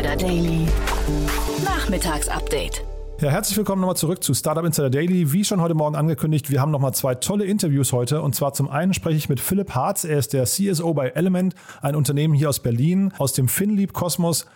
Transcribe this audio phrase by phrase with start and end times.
[0.00, 0.66] Insider Daily.
[1.62, 2.82] Nachmittagsupdate.
[3.20, 5.30] Ja, herzlich willkommen nochmal zurück zu Startup Insider Daily.
[5.34, 8.22] Wie schon heute Morgen angekündigt, wir haben nochmal zwei tolle Interviews heute.
[8.22, 10.04] Und zwar zum einen spreche ich mit Philipp Harz.
[10.04, 14.46] Er ist der CSO bei Element, ein Unternehmen hier aus Berlin, aus dem FinLeap-Kosmos.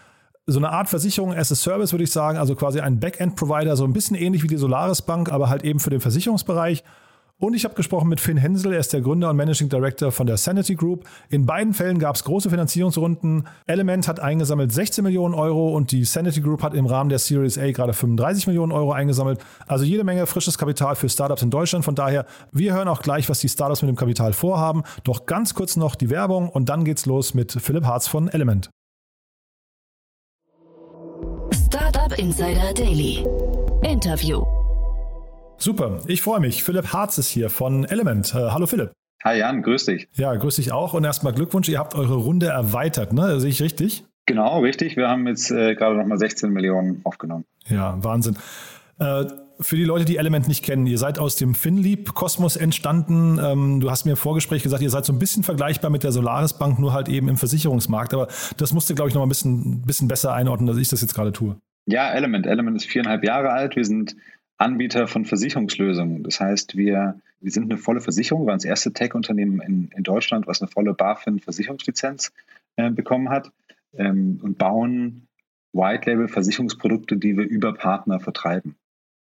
[0.46, 2.38] So eine Art Versicherung as a Service, würde ich sagen.
[2.38, 5.78] Also quasi ein Backend-Provider, so ein bisschen ähnlich wie die Solaris Bank, aber halt eben
[5.78, 6.84] für den Versicherungsbereich.
[7.44, 10.26] Und ich habe gesprochen mit Finn Hensel, er ist der Gründer und Managing Director von
[10.26, 11.04] der Sanity Group.
[11.28, 13.46] In beiden Fällen gab es große Finanzierungsrunden.
[13.66, 17.58] Element hat eingesammelt 16 Millionen Euro und die Sanity Group hat im Rahmen der Series
[17.58, 19.40] A gerade 35 Millionen Euro eingesammelt.
[19.66, 21.84] Also jede Menge frisches Kapital für Startups in Deutschland.
[21.84, 24.82] Von daher, wir hören auch gleich, was die Startups mit dem Kapital vorhaben.
[25.02, 28.70] Doch ganz kurz noch die Werbung und dann geht's los mit Philipp Harz von Element.
[31.52, 33.22] Startup Insider Daily.
[33.82, 34.63] Interview.
[35.56, 36.62] Super, ich freue mich.
[36.62, 38.34] Philipp Harz ist hier von Element.
[38.34, 38.92] Äh, hallo Philipp.
[39.24, 40.08] Hi Jan, grüß dich.
[40.12, 43.40] Ja, grüß dich auch und erstmal Glückwunsch, ihr habt eure Runde erweitert, ne?
[43.40, 44.04] Sehe ich richtig?
[44.26, 44.96] Genau, richtig.
[44.96, 47.44] Wir haben jetzt äh, gerade nochmal 16 Millionen aufgenommen.
[47.68, 48.36] Ja, Wahnsinn.
[48.98, 49.24] Äh,
[49.60, 53.38] für die Leute, die Element nicht kennen, ihr seid aus dem FinLeap-Kosmos entstanden.
[53.42, 56.12] Ähm, du hast mir im Vorgespräch gesagt, ihr seid so ein bisschen vergleichbar mit der
[56.12, 58.12] Solaris Bank, nur halt eben im Versicherungsmarkt.
[58.12, 61.00] Aber das musste, glaube ich, noch mal ein bisschen, bisschen besser einordnen, als ich das
[61.02, 61.56] jetzt gerade tue.
[61.86, 62.46] Ja, Element.
[62.46, 63.76] Element ist viereinhalb Jahre alt.
[63.76, 64.16] Wir sind
[64.56, 66.22] Anbieter von Versicherungslösungen.
[66.22, 70.02] Das heißt, wir, wir sind eine volle Versicherung, wir waren das erste Tech-Unternehmen in, in
[70.02, 72.32] Deutschland, was eine volle BaFin-Versicherungslizenz
[72.76, 73.50] äh, bekommen hat
[73.96, 75.28] ähm, und bauen
[75.72, 78.76] White-Label-Versicherungsprodukte, die wir über Partner vertreiben.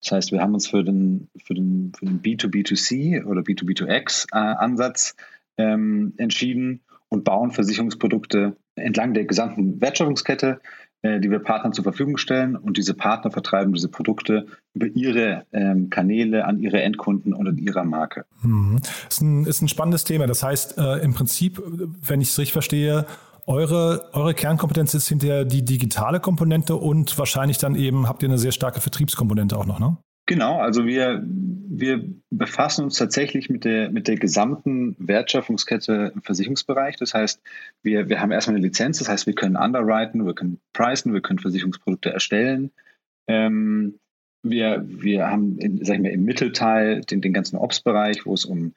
[0.01, 5.15] Das heißt, wir haben uns für den, für den, für den B2B2C oder B2B2X-Ansatz
[5.57, 10.59] äh, ähm, entschieden und bauen Versicherungsprodukte entlang der gesamten Wertschöpfungskette
[11.03, 15.89] die wir Partnern zur Verfügung stellen und diese Partner vertreiben diese Produkte über ihre ähm,
[15.89, 18.25] Kanäle an ihre Endkunden und an ihrer Marke.
[18.41, 18.79] Mhm.
[19.09, 20.27] Ist, ein, ist ein spannendes Thema.
[20.27, 21.61] Das heißt, äh, im Prinzip,
[22.01, 23.05] wenn ich es richtig verstehe,
[23.45, 28.37] eure, eure Kernkompetenz ist hinterher die digitale Komponente und wahrscheinlich dann eben habt ihr eine
[28.37, 29.97] sehr starke Vertriebskomponente auch noch, ne?
[30.25, 36.95] Genau, also wir, wir befassen uns tatsächlich mit der, mit der gesamten Wertschöpfungskette im Versicherungsbereich.
[36.95, 37.41] Das heißt,
[37.81, 41.21] wir, wir haben erstmal eine Lizenz, das heißt, wir können underwriten, wir können pricen, wir
[41.21, 42.71] können Versicherungsprodukte erstellen.
[43.27, 43.99] Ähm,
[44.43, 48.45] wir, wir haben in, sag ich mal, im Mittelteil den, den ganzen Ops-Bereich, wo es
[48.45, 48.73] um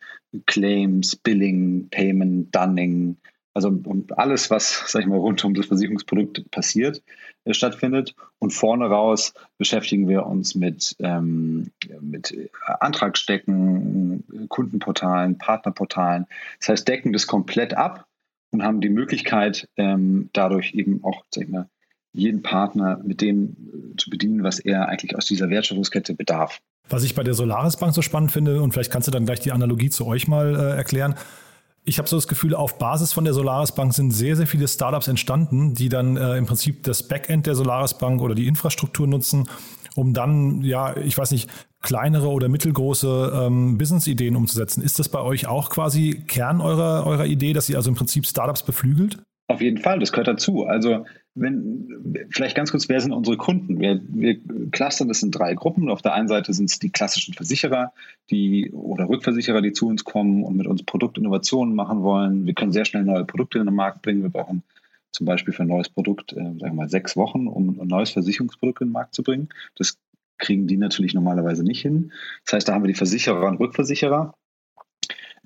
[0.47, 3.17] Claims, Billing, Payment, Dunning,
[3.57, 7.03] also um alles, was, sag ich mal, rund um das Versicherungsprodukt passiert,
[7.45, 8.15] äh, stattfindet.
[8.39, 11.71] Und vorne raus beschäftigen wir uns mit, ähm,
[12.03, 12.37] mit
[12.81, 16.27] Antragsstecken, Kundenportalen, Partnerportalen.
[16.61, 18.07] Das heißt, decken das komplett ab
[18.51, 21.67] und haben die Möglichkeit, ähm, dadurch eben auch, sag ich mal,
[22.13, 23.57] jeden Partner mit dem
[23.95, 26.61] äh, zu bedienen, was er eigentlich aus dieser Wertschöpfungskette bedarf.
[26.91, 29.41] Was ich bei der Solaris Bank so spannend finde, und vielleicht kannst du dann gleich
[29.41, 31.15] die Analogie zu euch mal äh, erklären,
[31.87, 34.67] ich habe so das Gefühl, auf Basis von der Solaris Bank sind sehr, sehr viele
[34.67, 39.07] Startups entstanden, die dann äh, im Prinzip das Backend der Solaris Bank oder die Infrastruktur
[39.07, 39.49] nutzen,
[39.95, 41.49] um dann, ja, ich weiß nicht,
[41.83, 44.83] kleinere oder mittelgroße ähm, Business-Ideen umzusetzen.
[44.83, 48.27] Ist das bei euch auch quasi Kern eurer, eurer Idee, dass ihr also im Prinzip
[48.27, 49.23] Startups beflügelt?
[49.49, 50.65] Auf jeden Fall, das gehört dazu.
[50.65, 53.79] Also wenn, vielleicht ganz kurz, wer sind unsere Kunden?
[53.79, 55.91] Wir, wir clustern das in drei Gruppen.
[55.91, 57.93] Auf der einen Seite sind es die klassischen Versicherer,
[58.31, 62.47] die oder Rückversicherer, die zu uns kommen und mit uns Produktinnovationen machen wollen.
[62.47, 64.23] Wir können sehr schnell neue Produkte in den Markt bringen.
[64.23, 64.63] Wir brauchen
[65.13, 68.11] zum Beispiel für ein neues Produkt, äh, sagen wir mal, sechs Wochen, um ein neues
[68.11, 69.51] Versicherungsprodukt in den Markt zu bringen.
[69.77, 69.99] Das
[70.39, 72.13] kriegen die natürlich normalerweise nicht hin.
[72.45, 74.35] Das heißt, da haben wir die Versicherer und Rückversicherer.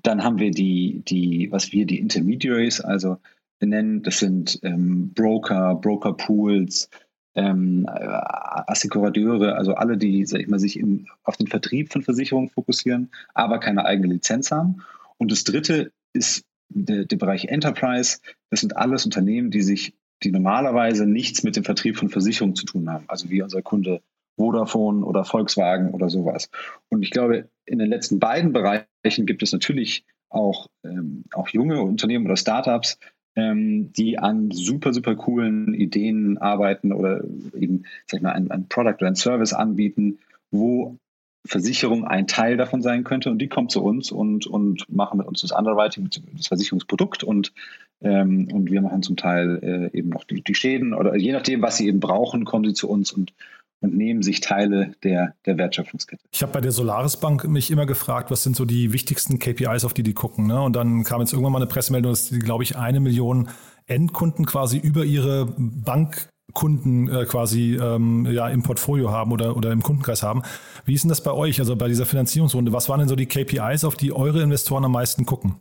[0.03, 3.17] Dann haben wir die, die, was wir die Intermediaries, also
[3.61, 4.03] benennen.
[4.03, 6.89] Das sind ähm, Broker, Brokerpools,
[7.35, 12.49] ähm, Assekurateure, also alle, die, sag ich mal, sich im, auf den Vertrieb von Versicherungen
[12.49, 14.83] fokussieren, aber keine eigene Lizenz haben.
[15.17, 18.19] Und das dritte ist der, der Bereich Enterprise.
[18.49, 19.93] Das sind alles Unternehmen, die sich,
[20.23, 23.05] die normalerweise nichts mit dem Vertrieb von Versicherungen zu tun haben.
[23.07, 24.01] Also wie unser Kunde
[24.37, 26.49] Vodafone oder Volkswagen oder sowas.
[26.89, 31.81] Und ich glaube, in den letzten beiden Bereichen gibt es natürlich auch, ähm, auch junge
[31.81, 32.97] Unternehmen oder Startups,
[33.35, 37.23] ähm, die an super, super coolen Ideen arbeiten oder
[37.57, 40.19] eben, sag ich mal, ein, ein Product oder ein Service anbieten,
[40.51, 40.97] wo
[41.45, 43.31] Versicherung ein Teil davon sein könnte.
[43.31, 47.53] Und die kommt zu uns und, und machen mit uns das Underwriting, das Versicherungsprodukt und,
[48.01, 49.59] ähm, und wir machen zum Teil
[49.93, 52.73] äh, eben noch die, die Schäden oder je nachdem, was sie eben brauchen, kommen sie
[52.73, 53.33] zu uns und
[53.81, 56.23] und nehmen sich Teile der, der Wertschöpfungskette.
[56.31, 59.83] Ich habe bei der Solaris Bank mich immer gefragt, was sind so die wichtigsten KPIs,
[59.85, 60.47] auf die die gucken.
[60.47, 60.61] Ne?
[60.61, 63.49] Und dann kam jetzt irgendwann mal eine Pressemeldung, dass die, glaube ich, eine Million
[63.87, 69.81] Endkunden quasi über ihre Bankkunden äh, quasi ähm, ja, im Portfolio haben oder, oder im
[69.81, 70.43] Kundenkreis haben.
[70.85, 72.71] Wie ist denn das bei euch, also bei dieser Finanzierungsrunde?
[72.71, 75.55] Was waren denn so die KPIs, auf die eure Investoren am meisten gucken?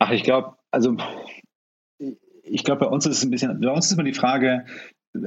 [0.00, 0.96] Ach, ich glaube, also
[2.50, 4.64] ich glaube, bei uns ist es ein bisschen, bei uns ist immer die Frage,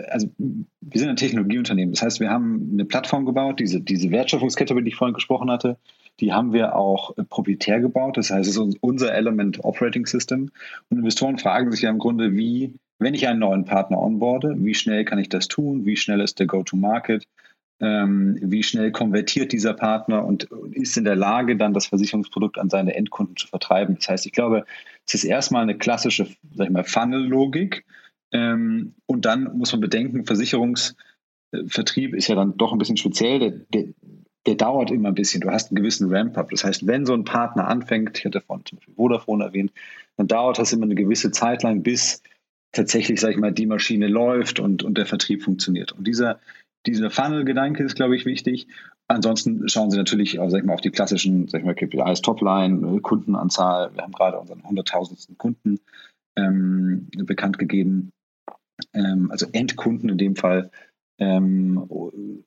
[0.10, 1.94] also wir sind ein Technologieunternehmen.
[1.94, 5.50] Das heißt, wir haben eine Plattform gebaut, diese, diese Wertschöpfungskette, über die ich vorhin gesprochen
[5.50, 5.78] hatte,
[6.20, 8.18] die haben wir auch proprietär gebaut.
[8.18, 10.52] Das heißt, es ist unser Element Operating System.
[10.90, 14.76] Und Investoren fragen sich ja im Grunde, wie, wenn ich einen neuen Partner onboarde, wie
[14.76, 15.86] schnell kann ich das tun?
[15.86, 17.26] Wie schnell ist der Go-to-Market?
[17.80, 22.70] Ähm, wie schnell konvertiert dieser Partner und ist in der Lage, dann das Versicherungsprodukt an
[22.70, 23.96] seine Endkunden zu vertreiben.
[23.96, 24.66] Das heißt, ich glaube,
[25.08, 27.84] es ist erstmal eine klassische, sag ich mal, Funnel-Logik.
[28.32, 33.40] Ähm, und dann muss man bedenken, Versicherungsvertrieb ist ja dann doch ein bisschen speziell.
[33.40, 33.94] Der, der,
[34.46, 35.42] der dauert immer ein bisschen.
[35.42, 36.50] Du hast einen gewissen Ramp-up.
[36.50, 39.72] Das heißt, wenn so ein Partner anfängt, ich hatte vorhin zum Beispiel Vodafone erwähnt,
[40.18, 42.22] dann dauert das immer eine gewisse Zeit lang, bis
[42.72, 45.92] tatsächlich, sag ich mal, die Maschine läuft und, und der Vertrieb funktioniert.
[45.92, 46.40] Und dieser,
[46.86, 48.68] dieser Funnel-Gedanke ist, glaube ich, wichtig.
[49.08, 52.96] Ansonsten schauen Sie natürlich sag ich mal, auf die klassischen sag ich mal, KPIs, Topline,
[52.96, 53.94] äh, Kundenanzahl.
[53.94, 55.36] Wir haben gerade unseren 100.000.
[55.38, 55.80] Kunden
[56.38, 58.12] ähm, bekannt gegeben.
[58.94, 60.72] Ähm, also Endkunden in dem Fall.
[61.20, 61.88] Ähm,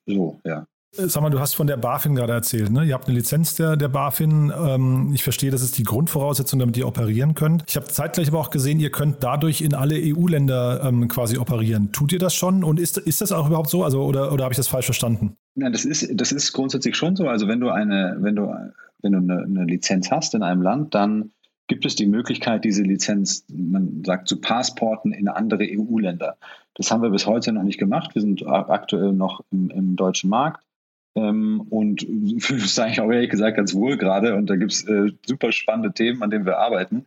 [0.07, 0.67] so, ja.
[0.97, 2.85] Sag mal, du hast von der BaFin gerade erzählt, ne?
[2.85, 4.53] Ihr habt eine Lizenz der, der BaFin.
[4.57, 7.65] Ähm, ich verstehe, das ist die Grundvoraussetzung, damit ihr operieren könnt.
[7.67, 11.91] Ich habe zeitgleich aber auch gesehen, ihr könnt dadurch in alle EU-Länder ähm, quasi operieren.
[11.91, 12.63] Tut ihr das schon?
[12.63, 13.83] Und ist, ist das auch überhaupt so?
[13.83, 15.37] Also, oder, oder habe ich das falsch verstanden?
[15.57, 17.27] Ja, das ist, das ist grundsätzlich schon so.
[17.27, 18.55] Also wenn du eine, wenn du,
[19.03, 21.33] wenn du eine, eine Lizenz hast in einem Land, dann
[21.67, 26.37] gibt es die Möglichkeit, diese Lizenz, man sagt, zu Passporten in andere EU-Länder.
[26.75, 28.15] Das haben wir bis heute noch nicht gemacht.
[28.15, 30.65] Wir sind aktuell noch im, im deutschen Markt.
[31.17, 32.03] Ähm, und
[32.39, 34.35] fühle es eigentlich auch ehrlich gesagt ganz wohl gerade.
[34.35, 37.07] Und da gibt es äh, super spannende Themen, an denen wir arbeiten.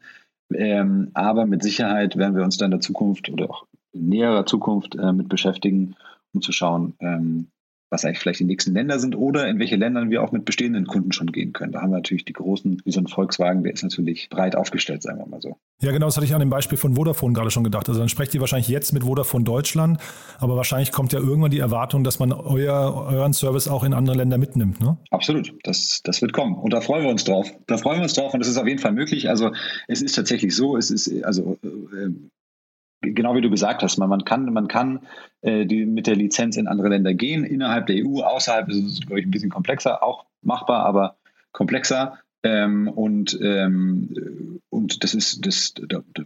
[0.53, 4.45] Ähm, aber mit Sicherheit werden wir uns dann in der Zukunft oder auch in näherer
[4.45, 5.95] Zukunft äh, mit beschäftigen,
[6.33, 7.47] um zu schauen, ähm,
[7.89, 10.85] was eigentlich vielleicht die nächsten Länder sind oder in welche Länder wir auch mit bestehenden
[10.85, 11.71] Kunden schon gehen können.
[11.71, 15.03] Da haben wir natürlich die großen, wie so ein Volkswagen, der ist natürlich breit aufgestellt,
[15.03, 15.57] sagen wir mal so.
[15.81, 17.87] Ja, genau, das hatte ich an dem Beispiel von Vodafone gerade schon gedacht.
[17.87, 19.99] Also dann sprecht ihr wahrscheinlich jetzt mit Vodafone Deutschland,
[20.39, 24.17] aber wahrscheinlich kommt ja irgendwann die Erwartung, dass man euer, euren Service auch in andere
[24.17, 24.97] Länder mitnimmt, ne?
[25.11, 27.51] Absolut, das, das wird kommen und da freuen wir uns drauf.
[27.67, 29.29] Da freuen wir uns drauf und das ist auf jeden Fall möglich.
[29.29, 29.51] Also
[29.87, 32.09] es ist tatsächlich so, es ist, also äh,
[33.01, 35.01] genau wie du gesagt hast, man, man kann, man kann
[35.41, 38.99] äh, die, mit der Lizenz in andere Länder gehen, innerhalb der EU, außerhalb ist es,
[39.01, 41.17] glaube ich, ein bisschen komplexer, auch machbar, aber
[41.51, 42.19] komplexer.
[42.43, 46.23] Ähm, und, ähm, und das ist, das, da, da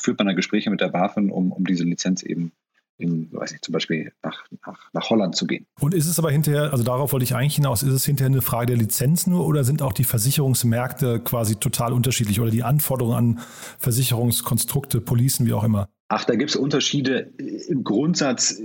[0.00, 2.52] führt man dann Gespräche mit der BaFin, um, um diese Lizenz eben
[2.98, 5.66] in, weiß ich, zum Beispiel nach, nach, nach Holland zu gehen.
[5.80, 8.42] Und ist es aber hinterher, also darauf wollte ich eigentlich hinaus, ist es hinterher eine
[8.42, 13.16] Frage der Lizenz nur oder sind auch die Versicherungsmärkte quasi total unterschiedlich oder die Anforderungen
[13.16, 13.40] an
[13.78, 15.88] Versicherungskonstrukte, Policen, wie auch immer?
[16.08, 17.32] Ach, da gibt es Unterschiede.
[17.68, 18.62] Im Grundsatz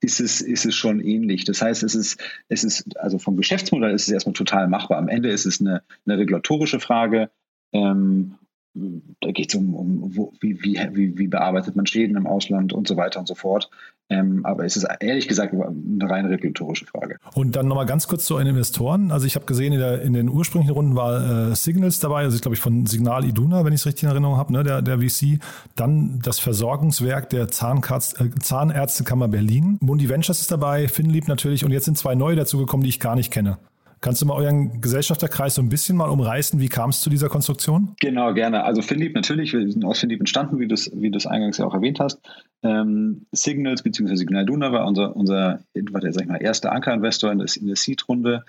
[0.00, 1.44] ist es, ist es schon ähnlich.
[1.44, 4.98] Das heißt, es ist, es ist, also vom Geschäftsmodell ist es erstmal total machbar.
[4.98, 7.30] Am Ende ist es eine, eine regulatorische Frage.
[7.72, 8.36] Ähm,
[8.74, 12.88] da geht es um, um wo, wie, wie, wie, bearbeitet man Schäden im Ausland und
[12.88, 13.70] so weiter und so fort.
[14.10, 17.16] Ähm, aber es ist ehrlich gesagt eine rein regulatorische Frage.
[17.34, 19.12] Und dann nochmal ganz kurz zu den Investoren.
[19.12, 22.36] Also ich habe gesehen, in, der, in, den ursprünglichen Runden war äh, Signals dabei, also
[22.36, 24.82] ich glaube ich von Signal Iduna, wenn ich es richtig in Erinnerung habe, ne, der,
[24.82, 25.38] der VC.
[25.76, 29.78] Dann das Versorgungswerk der Zahnkarz, äh, Zahnärztekammer Berlin.
[29.80, 33.14] Mundi Ventures ist dabei, Finlieb natürlich und jetzt sind zwei neue dazugekommen, die ich gar
[33.14, 33.58] nicht kenne.
[34.04, 36.60] Kannst du mal euren Gesellschafterkreis so ein bisschen mal umreißen?
[36.60, 37.94] Wie kam es zu dieser Konstruktion?
[38.00, 38.62] Genau, gerne.
[38.64, 41.72] Also Philipp, natürlich, wir sind aus Philipp entstanden, wie du es wie eingangs ja auch
[41.72, 42.20] erwähnt hast.
[42.62, 44.14] Ähm, Signals bzw.
[44.16, 47.76] Signal Duna war unser, unser war der, sag ich mal, erste Ankerinvestor in, in der
[47.76, 48.44] Seed-Runde.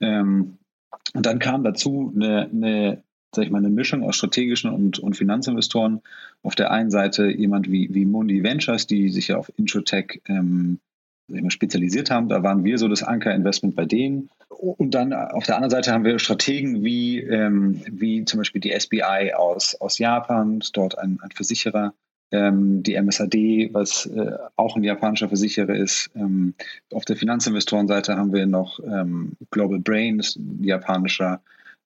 [0.00, 0.56] Ähm,
[1.12, 3.02] und dann kam dazu eine, eine,
[3.34, 6.00] sag ich mal, eine Mischung aus strategischen und, und Finanzinvestoren.
[6.42, 10.78] Auf der einen Seite jemand wie, wie Mundi Ventures, die sich ja auf Introtech ähm,
[11.48, 12.28] spezialisiert haben.
[12.28, 14.30] Da waren wir so das Anker-Investment bei denen.
[14.48, 18.78] Und dann auf der anderen Seite haben wir Strategen wie, ähm, wie zum Beispiel die
[18.78, 21.92] SBI aus, aus Japan, dort ein, ein Versicherer,
[22.30, 26.10] ähm, die MSAD, was äh, auch ein japanischer Versicherer ist.
[26.14, 26.54] Ähm,
[26.92, 31.40] auf der Finanzinvestorenseite haben wir noch ähm, Global Brain, ist ein japanischer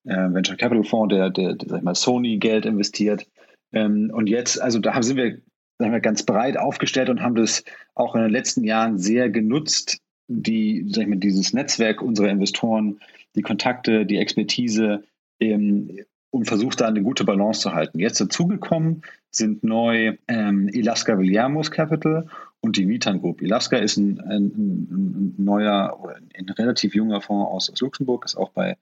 [0.05, 3.27] äh, Venture Capital Fonds, der, der, der sag ich mal, Sony Geld investiert.
[3.73, 5.39] Ähm, und jetzt, also da sind wir
[5.79, 10.01] sagen wir, ganz breit aufgestellt und haben das auch in den letzten Jahren sehr genutzt,
[10.27, 13.01] die, sag ich mal, dieses Netzwerk unserer Investoren,
[13.35, 15.05] die Kontakte, die Expertise
[15.41, 17.99] ähm, und versucht da eine gute Balance zu halten.
[17.99, 22.29] Jetzt dazugekommen sind neu ähm, Ilaska Villarmos Capital
[22.61, 23.41] und die Vitan Group.
[23.41, 28.37] Ilaska ist ein, ein, ein neuer oder ein relativ junger Fonds aus, aus Luxemburg, ist
[28.37, 28.77] auch bei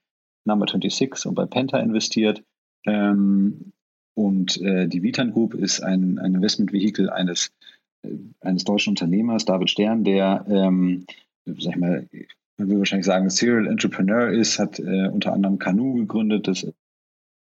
[0.44, 2.42] Number 26 und bei Penta investiert.
[2.86, 3.72] Ähm,
[4.16, 7.52] und äh, die Vitan Group ist ein, ein Investmentvehikel eines,
[8.02, 8.08] äh,
[8.40, 11.04] eines deutschen Unternehmers, David Stern, der, ähm,
[11.44, 12.08] sag ich mal,
[12.56, 16.66] man will wahrscheinlich sagen, Serial Entrepreneur ist, hat äh, unter anderem Canoe gegründet, das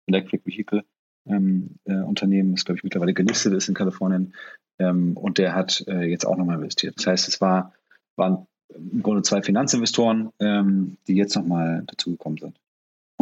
[0.07, 0.85] Electric Vehicle,
[1.27, 4.35] ähm, äh, Unternehmen, das glaube ich mittlerweile gelistet ist in Kalifornien.
[4.79, 6.99] Ähm, und der hat äh, jetzt auch nochmal investiert.
[6.99, 7.73] Das heißt, es war,
[8.17, 12.61] waren im Grunde zwei Finanzinvestoren, ähm, die jetzt nochmal dazugekommen sind.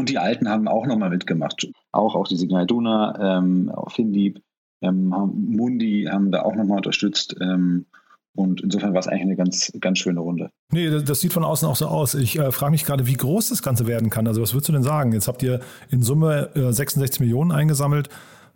[0.08, 1.68] Und die Alten haben auch nochmal mitgemacht.
[1.92, 4.40] Auch, auch die Signal Duna, ähm, auch Finlieb,
[4.80, 7.36] ähm, Mundi haben da auch nochmal unterstützt.
[7.40, 7.86] Ähm,
[8.34, 10.50] und insofern war es eigentlich eine ganz, ganz schöne Runde.
[10.72, 12.14] Nee, das, das sieht von außen auch so aus.
[12.14, 14.28] Ich äh, frage mich gerade, wie groß das Ganze werden kann.
[14.28, 15.12] Also was würdest du denn sagen?
[15.12, 15.60] Jetzt habt ihr
[15.90, 18.08] in Summe äh, 66 Millionen eingesammelt.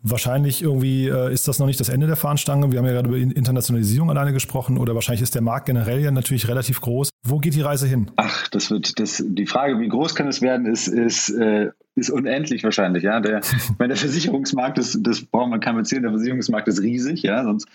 [0.04, 2.72] Wahrscheinlich irgendwie äh, ist das noch nicht das Ende der Fahnenstange.
[2.72, 6.10] Wir haben ja gerade über Internationalisierung alleine gesprochen oder wahrscheinlich ist der Markt generell ja
[6.10, 7.10] natürlich relativ groß.
[7.24, 8.10] Wo geht die Reise hin?
[8.16, 12.10] Ach, das wird das die Frage, wie groß kann es werden, ist ist äh, ist
[12.10, 13.04] unendlich wahrscheinlich.
[13.04, 13.42] Ja, der,
[13.78, 16.02] meine, der Versicherungsmarkt ist, das braucht man keinem erzählen.
[16.02, 17.68] Der Versicherungsmarkt ist riesig, ja, sonst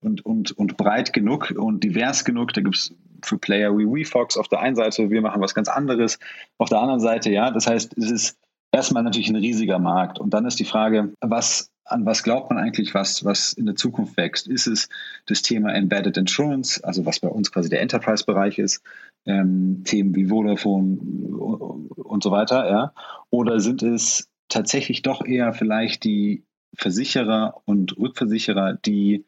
[0.00, 2.52] und und und breit genug und divers genug.
[2.52, 5.68] Da gibt es für Player wie WeFox auf der einen Seite, wir machen was ganz
[5.68, 6.18] anderes
[6.58, 7.30] auf der anderen Seite.
[7.30, 8.36] Ja, das heißt, es ist
[8.72, 10.18] erstmal natürlich ein riesiger Markt.
[10.18, 13.76] Und dann ist die Frage, was an was glaubt man eigentlich, was, was in der
[13.76, 14.46] Zukunft wächst?
[14.46, 14.88] Ist es
[15.26, 18.82] das Thema Embedded Insurance, also was bei uns quasi der Enterprise-Bereich ist,
[19.26, 22.94] ähm, Themen wie Vodafone und so weiter, ja?
[23.30, 26.44] Oder sind es tatsächlich doch eher vielleicht die
[26.76, 29.24] Versicherer und Rückversicherer, die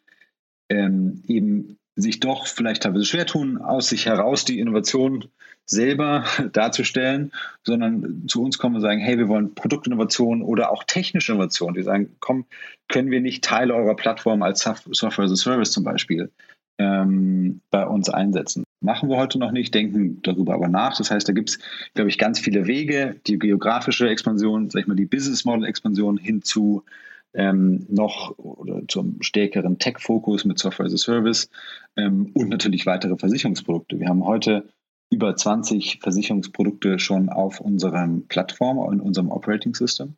[0.69, 5.27] ähm, eben sich doch vielleicht teilweise schwer tun, aus sich heraus die Innovation
[5.67, 11.33] selber darzustellen, sondern zu uns kommen und sagen, hey, wir wollen Produktinnovation oder auch technische
[11.33, 11.75] Innovation.
[11.75, 12.47] Die sagen, komm,
[12.89, 16.31] können wir nicht Teile eurer Plattform als Software as a Service zum Beispiel
[16.79, 18.65] ähm, bei uns einsetzen?
[18.81, 20.97] Machen wir heute noch nicht, denken darüber aber nach.
[20.97, 21.59] Das heißt, da gibt es,
[21.95, 26.19] glaube ich, ganz viele Wege, die geografische Expansion, sag ich mal, die Business Model Expansion
[26.19, 26.85] hinzu
[27.33, 31.51] ähm, noch oder zum stärkeren Tech-Fokus mit Software as a Service
[31.97, 33.99] ähm, und natürlich weitere Versicherungsprodukte.
[33.99, 34.69] Wir haben heute
[35.11, 40.17] über 20 Versicherungsprodukte schon auf unserem Plattform, in unserem Operating System.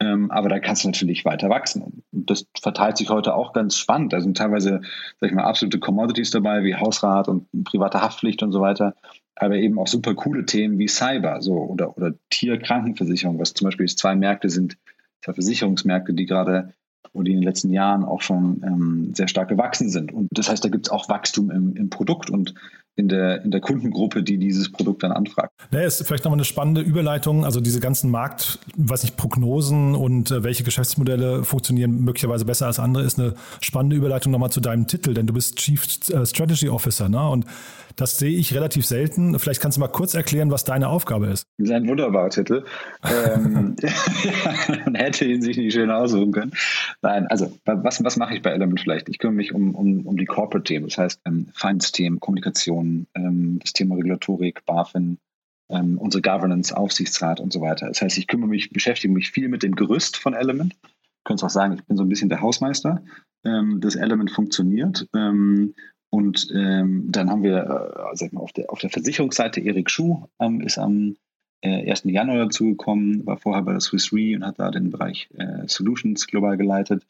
[0.00, 2.02] Ähm, aber da kannst du natürlich weiter wachsen.
[2.12, 4.12] Und das verteilt sich heute auch ganz spannend.
[4.12, 4.80] Da sind teilweise,
[5.20, 8.94] sag ich mal, absolute Commodities dabei, wie Hausrat und private Haftpflicht und so weiter.
[9.36, 13.86] Aber eben auch super coole Themen wie Cyber so, oder, oder Tierkrankenversicherung, was zum Beispiel
[13.86, 14.76] zwei Märkte sind,
[15.24, 16.74] zwei Versicherungsmärkte, die gerade
[17.12, 20.12] wo die in den letzten Jahren auch schon ähm, sehr stark gewachsen sind.
[20.12, 22.54] Und das heißt, da gibt es auch Wachstum im, im Produkt und
[22.94, 25.52] in der, in der Kundengruppe, die dieses Produkt dann anfragt.
[25.70, 27.44] Naja, ist vielleicht nochmal eine spannende Überleitung.
[27.44, 32.78] Also diese ganzen Markt, weiß nicht, Prognosen und äh, welche Geschäftsmodelle funktionieren möglicherweise besser als
[32.78, 36.68] andere, ist eine spannende Überleitung nochmal zu deinem Titel, denn du bist Chief äh, Strategy
[36.68, 37.28] Officer, ne?
[37.28, 37.46] Und
[37.96, 39.38] das sehe ich relativ selten.
[39.38, 41.46] Vielleicht kannst du mal kurz erklären, was deine Aufgabe ist.
[41.58, 42.64] Das ist ein wunderbarer Titel.
[43.04, 43.76] ähm,
[44.84, 46.52] man hätte ihn sich nicht schön aussuchen können.
[47.02, 49.08] Nein, also was, was mache ich bei Element vielleicht?
[49.08, 52.81] Ich kümmere mich um, um, um die Corporate-Themen, das heißt ähm, Finance-Themen, Kommunikation,
[53.14, 55.18] ähm, das Thema Regulatorik, BaFin,
[55.70, 57.88] ähm, unsere Governance, Aufsichtsrat und so weiter.
[57.88, 60.74] Das heißt, ich kümmere mich, beschäftige mich viel mit dem Gerüst von Element.
[60.82, 60.88] Du
[61.24, 63.02] könntest auch sagen, ich bin so ein bisschen der Hausmeister.
[63.44, 65.08] Ähm, das Element funktioniert
[66.14, 70.26] und dann haben wir, äh, sag mal, auf der, auf der Versicherungsseite Erik Schuh
[70.60, 71.16] ist am
[71.62, 72.02] äh, 1.
[72.04, 76.26] Januar dazugekommen, war vorher bei der Swiss Re und hat da den Bereich äh, Solutions
[76.26, 77.06] global geleitet.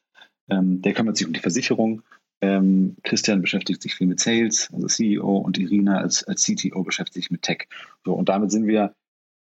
[0.49, 2.03] Der kümmert sich um die Versicherung.
[2.43, 7.15] Ähm, Christian beschäftigt sich viel mit Sales, also CEO, und Irina als, als CTO beschäftigt
[7.15, 7.69] sich mit Tech.
[8.05, 8.95] So, und damit sind wir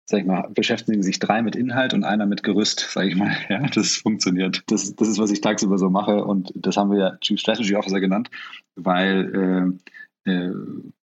[0.07, 3.35] sag ich mal, beschäftigen sich drei mit Inhalt und einer mit Gerüst, sage ich mal.
[3.49, 4.63] Ja, das funktioniert.
[4.67, 7.75] Das, das ist, was ich tagsüber so mache und das haben wir ja Chief Strategy
[7.75, 8.31] Officer genannt,
[8.77, 9.79] weil,
[10.27, 10.55] äh, äh,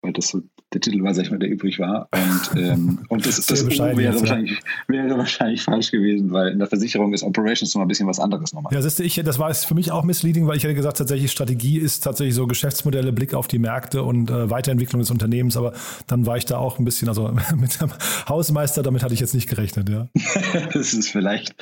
[0.02, 0.42] weil das so
[0.72, 2.08] der Titel war, sag ich mal, der übrig war.
[2.12, 7.12] Und, ähm, und das, das wäre, wahrscheinlich, wäre wahrscheinlich falsch gewesen, weil in der Versicherung
[7.12, 8.72] ist Operations noch ein bisschen was anderes nochmal.
[8.72, 11.32] Ja, siehst du, ich, das war für mich auch misleading, weil ich hätte gesagt, tatsächlich
[11.32, 15.56] Strategie ist tatsächlich so Geschäftsmodelle, Blick auf die Märkte und äh, Weiterentwicklung des Unternehmens.
[15.56, 15.72] Aber
[16.06, 17.90] dann war ich da auch ein bisschen, also mit dem
[18.28, 20.08] Hausmeister, damit hatte ich jetzt nicht gerechnet, ja.
[20.72, 21.54] das ist vielleicht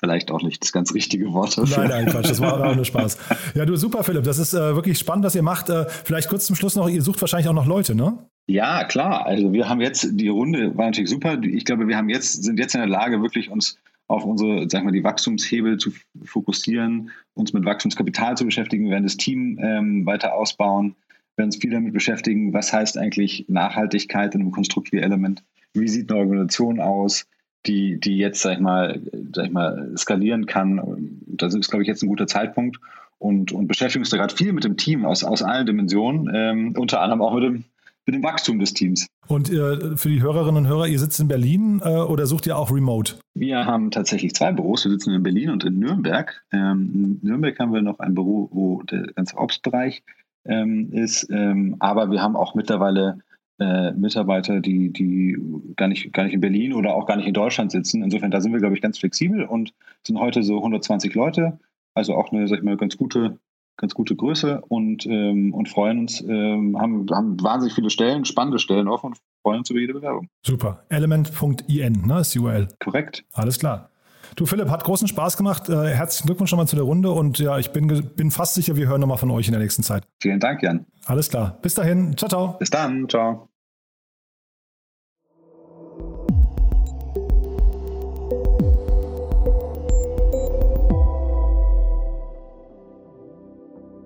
[0.00, 1.56] vielleicht auch nicht das ganz richtige Wort.
[1.56, 1.78] Dafür.
[1.78, 3.16] Nein, nein, Quatsch, das war auch nur Spaß.
[3.54, 5.70] Ja, du, super, Philipp, das ist äh, wirklich spannend, was ihr macht.
[5.70, 8.18] Äh, vielleicht kurz zum Schluss noch, ihr sucht wahrscheinlich auch noch Leute, ne?
[8.46, 9.26] Ja, klar.
[9.26, 11.42] Also wir haben jetzt, die Runde war natürlich super.
[11.42, 14.84] Ich glaube, wir haben jetzt, sind jetzt in der Lage, wirklich uns auf unsere, sag
[14.84, 15.90] mal, die Wachstumshebel zu
[16.24, 20.94] fokussieren, uns mit Wachstumskapital zu beschäftigen, wir werden das Team ähm, weiter ausbauen,
[21.36, 25.88] werden uns viel damit beschäftigen, was heißt eigentlich Nachhaltigkeit in einem Konstrukt wie Element, wie
[25.88, 27.26] sieht eine Organisation aus,
[27.66, 29.00] die, die jetzt, sag ich mal,
[29.32, 31.18] sag ich mal, skalieren kann.
[31.26, 32.78] Das ist, glaube ich, jetzt ein guter Zeitpunkt
[33.18, 36.74] und, und beschäftigen uns da gerade viel mit dem Team aus, aus allen Dimensionen, ähm,
[36.76, 37.64] unter anderem auch mit dem
[38.06, 39.06] mit dem Wachstum des Teams.
[39.28, 42.58] Und äh, für die Hörerinnen und Hörer, ihr sitzt in Berlin äh, oder sucht ihr
[42.58, 43.14] auch remote?
[43.34, 44.84] Wir haben tatsächlich zwei Büros.
[44.84, 46.44] Wir sitzen in Berlin und in Nürnberg.
[46.52, 50.02] Ähm, in Nürnberg haben wir noch ein Büro, wo der ganze Ops-Bereich
[50.44, 51.28] ähm, ist.
[51.30, 53.18] Ähm, aber wir haben auch mittlerweile
[53.58, 55.38] äh, Mitarbeiter, die, die
[55.76, 58.02] gar, nicht, gar nicht in Berlin oder auch gar nicht in Deutschland sitzen.
[58.02, 59.72] Insofern, da sind wir, glaube ich, ganz flexibel und
[60.06, 61.58] sind heute so 120 Leute,
[61.94, 63.38] also auch eine, sag ich mal, ganz gute,
[63.76, 68.58] ganz gute Größe und, ähm, und freuen uns, ähm, haben, haben wahnsinnig viele Stellen, spannende
[68.58, 70.28] Stellen offen und freuen uns über jede Bewerbung.
[70.42, 70.84] Super.
[70.88, 72.68] Element.in, ne, ist die URL.
[72.80, 73.24] Korrekt.
[73.32, 73.90] Alles klar.
[74.36, 75.68] Du Philipp, hat großen Spaß gemacht.
[75.68, 78.88] Äh, herzlichen Glückwunsch nochmal zu der Runde und ja, ich bin, bin fast sicher, wir
[78.88, 80.04] hören nochmal von euch in der nächsten Zeit.
[80.20, 80.86] Vielen Dank, Jan.
[81.06, 81.58] Alles klar.
[81.62, 82.16] Bis dahin.
[82.16, 82.56] Ciao, ciao.
[82.58, 83.08] Bis dann.
[83.08, 83.48] Ciao.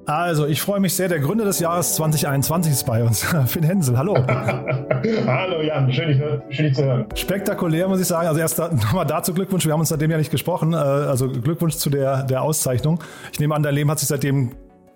[0.08, 1.08] Also, ich freue mich sehr.
[1.08, 3.24] Der Gründer des Jahres 2021 ist bei uns.
[3.46, 4.16] Finn Hensel, hallo.
[4.26, 7.04] hallo Jan, schön, schön dich zu hören.
[7.14, 8.26] Spektakulär, muss ich sagen.
[8.26, 9.66] Also erst nochmal dazu Glückwunsch.
[9.66, 10.72] Wir haben uns seitdem ja nicht gesprochen.
[10.72, 13.00] Äh, also Glückwunsch zu der, der Auszeichnung.
[13.34, 14.52] Ich nehme an, dein Leben hat sich seitdem,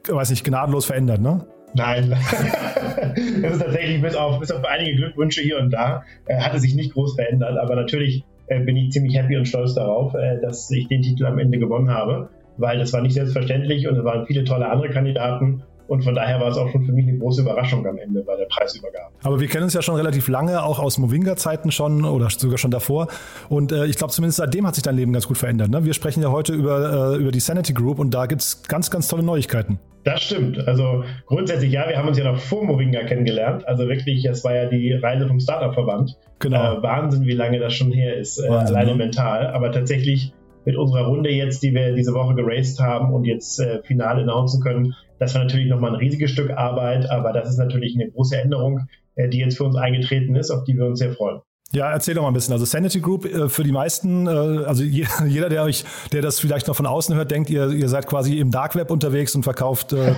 [0.09, 1.45] weiß nicht, gnadenlos verändert, ne?
[1.75, 6.59] Nein, das ist tatsächlich bis auf, bis auf einige Glückwünsche hier und da, äh, hatte
[6.59, 7.59] sich nicht groß verändert.
[7.59, 11.26] Aber natürlich äh, bin ich ziemlich happy und stolz darauf, äh, dass ich den Titel
[11.26, 12.31] am Ende gewonnen habe
[12.62, 15.62] weil das war nicht selbstverständlich und es waren viele tolle andere Kandidaten.
[15.88, 18.35] Und von daher war es auch schon für mich eine große Überraschung am Ende bei
[18.37, 19.12] der Preisübergabe.
[19.25, 22.71] Aber wir kennen uns ja schon relativ lange, auch aus Movinga-Zeiten schon oder sogar schon
[22.71, 23.09] davor.
[23.50, 25.69] Und äh, ich glaube, zumindest seitdem hat sich dein Leben ganz gut verändert.
[25.69, 25.85] Ne?
[25.85, 28.90] Wir sprechen ja heute über, äh, über die Sanity Group und da gibt es ganz,
[28.90, 29.81] ganz tolle Neuigkeiten.
[30.04, 30.66] Das stimmt.
[30.66, 33.69] Also grundsätzlich ja, wir haben uns ja noch vor Movinga kennengelernt.
[33.69, 36.16] Also wirklich, es war ja die Reise vom Startup-Verband.
[36.38, 36.78] Genau.
[36.78, 38.97] Äh, Wahnsinn, wie lange das schon her ist, äh, Wahnsinn, alleine ne?
[38.97, 39.49] mental.
[39.49, 40.33] Aber tatsächlich
[40.64, 44.62] mit unserer Runde jetzt, die wir diese Woche geraced haben und jetzt äh, final announcen
[44.62, 48.37] können, das war natürlich nochmal ein riesiges Stück Arbeit, aber das ist natürlich eine große
[48.37, 51.40] Änderung, äh, die jetzt für uns eingetreten ist, auf die wir uns sehr freuen.
[51.74, 52.52] Ja, erzähl doch mal ein bisschen.
[52.52, 56.68] Also Sanity Group äh, für die meisten, äh, also jeder, der euch, der das vielleicht
[56.68, 59.92] noch von außen hört, denkt, ihr, ihr seid quasi im Dark Web unterwegs und verkauft
[59.92, 60.14] äh,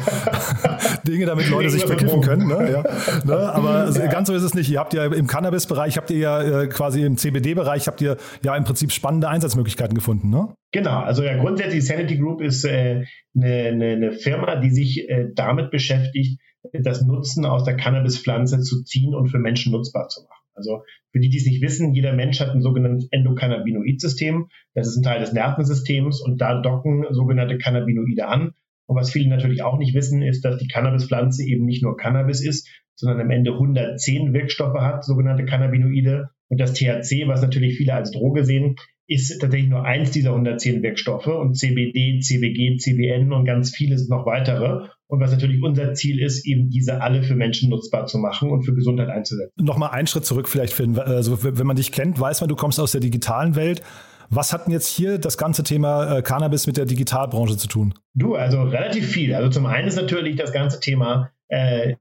[1.06, 2.48] Dinge, damit Leute sich verkiffen können.
[2.48, 2.72] Ne?
[2.72, 2.82] Ja,
[3.24, 3.52] ne?
[3.52, 4.06] Aber ja.
[4.06, 4.68] ganz so ist es nicht.
[4.68, 8.64] Ihr habt ja im Cannabis-Bereich, habt ihr ja quasi im CBD-Bereich, habt ihr ja im
[8.64, 10.30] Prinzip spannende Einsatzmöglichkeiten gefunden.
[10.30, 10.48] Ne?
[10.72, 13.04] Genau, also ja grundsätzlich Sanity Group ist äh,
[13.36, 16.40] eine, eine, eine Firma, die sich äh, damit beschäftigt,
[16.72, 20.43] das Nutzen aus der Cannabispflanze zu ziehen und für Menschen nutzbar zu machen.
[20.54, 24.48] Also für die, die es nicht wissen, jeder Mensch hat ein sogenanntes Endokannabinoid-System.
[24.74, 28.52] Das ist ein Teil des Nervensystems und da docken sogenannte Cannabinoide an.
[28.86, 32.44] Und was viele natürlich auch nicht wissen, ist, dass die Cannabispflanze eben nicht nur Cannabis
[32.44, 36.30] ist, sondern am Ende 110 Wirkstoffe hat, sogenannte Cannabinoide.
[36.48, 40.82] Und das THC, was natürlich viele als Droge sehen, ist tatsächlich nur eins dieser 110
[40.82, 44.86] Wirkstoffe und CBD, CBG, CBN und ganz viele sind noch weitere.
[45.06, 48.62] Und was natürlich unser Ziel ist, eben diese alle für Menschen nutzbar zu machen und
[48.62, 49.52] für Gesundheit einzusetzen.
[49.62, 50.98] Nochmal einen Schritt zurück vielleicht, Finn.
[50.98, 53.82] Also wenn man dich kennt, weiß man, du kommst aus der digitalen Welt.
[54.30, 57.94] Was hat denn jetzt hier das ganze Thema äh, Cannabis mit der Digitalbranche zu tun?
[58.14, 59.34] Du, also relativ viel.
[59.34, 61.94] Also zum einen ist natürlich das ganze Thema äh,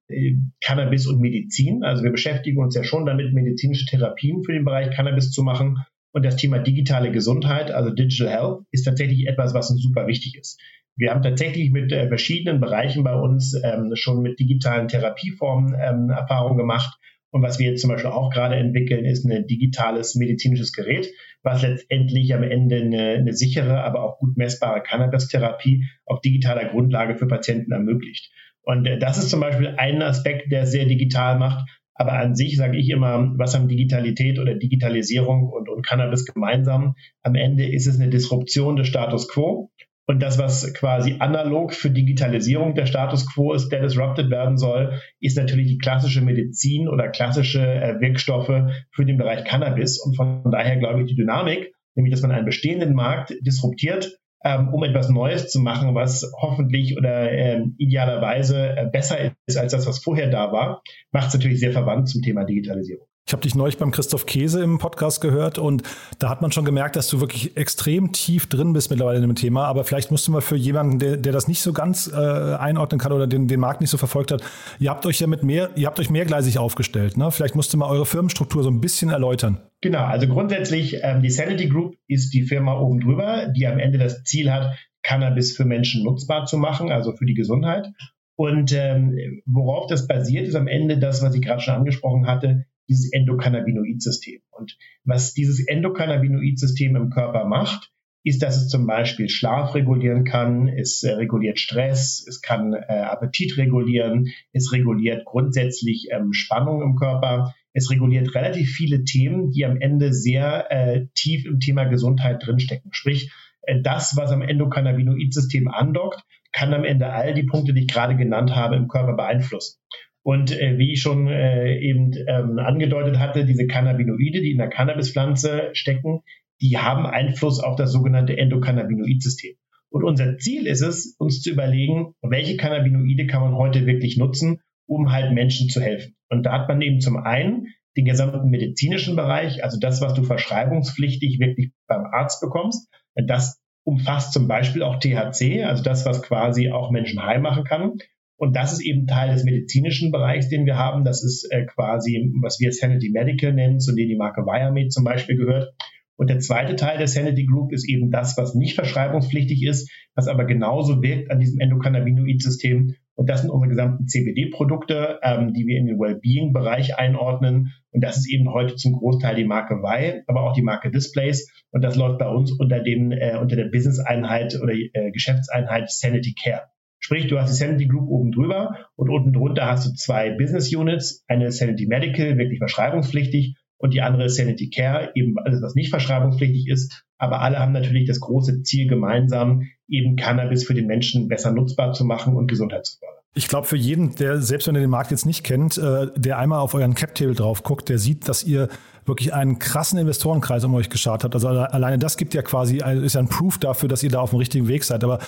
[0.62, 1.84] Cannabis und Medizin.
[1.84, 5.86] Also wir beschäftigen uns ja schon damit, medizinische Therapien für den Bereich Cannabis zu machen.
[6.14, 10.38] Und das Thema digitale Gesundheit, also Digital Health, ist tatsächlich etwas, was uns super wichtig
[10.40, 10.62] ist.
[10.96, 16.10] Wir haben tatsächlich mit äh, verschiedenen Bereichen bei uns ähm, schon mit digitalen Therapieformen ähm,
[16.12, 17.00] Erfahrung gemacht.
[17.32, 21.64] Und was wir jetzt zum Beispiel auch gerade entwickeln, ist ein digitales medizinisches Gerät, was
[21.64, 27.28] letztendlich am Ende eine, eine sichere, aber auch gut messbare Cannabis-Therapie auf digitaler Grundlage für
[27.28, 28.32] Patienten ermöglicht.
[28.62, 31.68] Und äh, das ist zum Beispiel ein Aspekt, der sehr digital macht.
[31.96, 36.96] Aber an sich sage ich immer, was haben Digitalität oder Digitalisierung und, und Cannabis gemeinsam?
[37.22, 39.70] Am Ende ist es eine Disruption des Status quo.
[40.06, 45.00] Und das, was quasi analog für Digitalisierung der Status quo ist, der disrupted werden soll,
[45.22, 48.52] ist natürlich die klassische Medizin oder klassische äh, Wirkstoffe
[48.92, 50.02] für den Bereich Cannabis.
[50.04, 54.74] Und von daher glaube ich, die Dynamik, nämlich dass man einen bestehenden Markt disruptiert, ähm,
[54.74, 59.88] um etwas Neues zu machen, was hoffentlich oder ähm, idealerweise äh, besser ist als das,
[59.88, 63.08] was vorher da war, macht es natürlich sehr verwandt zum Thema Digitalisierung.
[63.26, 65.82] Ich habe dich neulich beim Christoph Käse im Podcast gehört und
[66.20, 69.36] da hat man schon gemerkt, dass du wirklich extrem tief drin bist mittlerweile in dem
[69.36, 69.66] Thema.
[69.66, 73.00] Aber vielleicht musst du mal für jemanden, der, der das nicht so ganz äh, einordnen
[73.00, 74.44] kann oder den, den Markt nicht so verfolgt hat,
[74.78, 77.16] ihr habt euch ja mit mehr, ihr habt euch mehrgleisig aufgestellt.
[77.16, 77.32] Ne?
[77.32, 79.62] Vielleicht musst du mal eure Firmenstruktur so ein bisschen erläutern.
[79.80, 84.00] Genau, also grundsätzlich, ähm, die Sanity Group ist die Firma oben drüber, die am Ende
[84.00, 87.88] das Ziel hat, Cannabis für Menschen nutzbar zu machen, also für die Gesundheit.
[88.36, 92.66] Und ähm, worauf das basiert, ist am Ende das, was ich gerade schon angesprochen hatte,
[92.90, 94.42] dieses Endokannabinoid-System.
[94.52, 97.92] Und was dieses Endokannabinoid-System im Körper macht,
[98.24, 102.78] ist, dass es zum Beispiel Schlaf regulieren kann, es äh, reguliert Stress, es kann äh,
[102.88, 109.66] Appetit regulieren, es reguliert grundsätzlich ähm, Spannung im Körper, es reguliert relativ viele Themen, die
[109.66, 112.94] am Ende sehr äh, tief im Thema Gesundheit drinstecken.
[112.94, 113.32] Sprich,
[113.64, 118.16] äh, das, was am Endokannabinoid-System andockt, kann am Ende all die Punkte, die ich gerade
[118.16, 119.80] genannt habe, im Körper beeinflussen.
[120.24, 124.70] Und äh, wie ich schon äh, eben ähm, angedeutet hatte, diese Cannabinoide, die in der
[124.70, 126.22] Cannabispflanze stecken,
[126.62, 129.56] die haben Einfluss auf das sogenannte Endokannabinoid-System.
[129.90, 134.62] Und unser Ziel ist es, uns zu überlegen, welche Cannabinoide kann man heute wirklich nutzen,
[134.88, 136.16] um halt Menschen zu helfen.
[136.30, 140.24] Und da hat man eben zum einen den gesamten medizinischen Bereich, also das, was du
[140.24, 142.90] verschreibungspflichtig wirklich beim Arzt bekommst.
[143.16, 147.98] Das umfasst zum Beispiel auch THC, also das, was quasi auch Menschen heim machen kann.
[148.38, 151.06] Und das ist eben Teil des medizinischen Bereichs, den wir haben.
[151.06, 155.04] Das ist äh, quasi, was wir Sanity Medical nennen, zu dem die Marke Viamed zum
[155.04, 155.74] Beispiel gehört.
[156.16, 160.28] Und der zweite Teil der Sanity Group ist eben das, was nicht verschreibungspflichtig ist, was
[160.28, 162.96] aber genauso wirkt an diesem Endokannabinoid-System.
[163.16, 167.74] Und das sind unsere gesamten CBD-Produkte, ähm, die wir in den Wellbeing-Bereich einordnen.
[167.92, 171.52] Und das ist eben heute zum Großteil die Marke Vi, aber auch die Marke Displays.
[171.72, 176.34] Und das läuft bei uns unter dem äh, unter der Business-Einheit oder äh, Geschäftseinheit Sanity
[176.42, 176.73] Care.
[177.06, 180.74] Sprich, du hast die Sanity Group oben drüber und unten drunter hast du zwei Business
[180.74, 185.76] Units, eine Sanity Medical, wirklich verschreibungspflichtig, und die andere ist Sanity Care, eben alles, was
[185.76, 187.04] nicht verschreibungspflichtig ist.
[187.18, 191.92] Aber alle haben natürlich das große Ziel gemeinsam, eben Cannabis für den Menschen besser nutzbar
[191.92, 193.22] zu machen und Gesundheit zu fördern.
[193.36, 196.38] Ich glaube, für jeden, der, selbst wenn er den Markt jetzt nicht kennt, äh, der
[196.38, 198.70] einmal auf euren Cap-Table drauf guckt, der sieht, dass ihr
[199.06, 201.34] wirklich einen krassen Investorenkreis um euch geschart habt.
[201.34, 204.32] Also alleine das gibt ja quasi, ist ja ein Proof dafür, dass ihr da auf
[204.32, 205.04] dem richtigen Weg seid.
[205.04, 205.20] Aber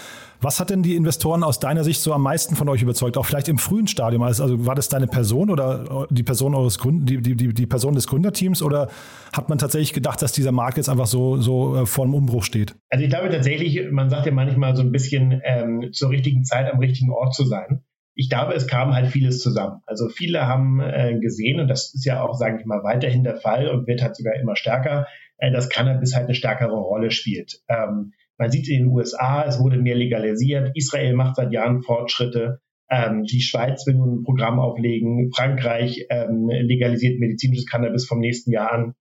[0.41, 3.17] was hat denn die Investoren aus deiner Sicht so am meisten von euch überzeugt?
[3.17, 4.23] Auch vielleicht im frühen Stadium.
[4.23, 7.65] Also, also war das deine Person oder die Person eures Gründ die, die, die, die
[7.65, 8.89] Person des Gründerteams oder
[9.33, 12.43] hat man tatsächlich gedacht, dass dieser Markt jetzt einfach so, so äh, vor dem Umbruch
[12.43, 12.75] steht?
[12.89, 16.71] Also ich glaube tatsächlich, man sagt ja manchmal so ein bisschen ähm, zur richtigen Zeit
[16.71, 17.83] am richtigen Ort zu sein
[18.15, 19.81] ich glaube, es kam halt vieles zusammen.
[19.85, 23.35] Also viele haben äh, gesehen, und das ist ja auch, sage ich mal, weiterhin der
[23.35, 25.05] Fall und wird halt sogar immer stärker,
[25.37, 27.61] äh, dass Cannabis halt eine stärkere Rolle spielt.
[27.67, 30.71] Ähm, man sieht in den USA, es wurde mehr legalisiert.
[30.75, 32.61] Israel macht seit Jahren Fortschritte.
[32.89, 35.31] Ähm, die Schweiz will nun ein Programm auflegen.
[35.33, 38.93] Frankreich ähm, legalisiert medizinisches Cannabis vom nächsten Jahr an.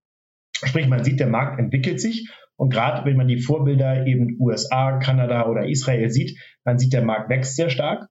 [0.64, 2.29] Sprich, man sieht, der Markt entwickelt sich.
[2.57, 7.05] Und gerade wenn man die Vorbilder eben USA, Kanada oder Israel sieht, man sieht, der
[7.05, 8.09] Markt wächst sehr stark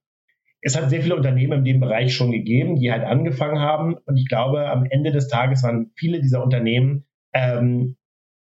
[0.64, 3.96] es hat sehr viele Unternehmen in dem Bereich schon gegeben, die halt angefangen haben.
[4.06, 7.96] Und ich glaube, am Ende des Tages waren viele dieser Unternehmen, ähm,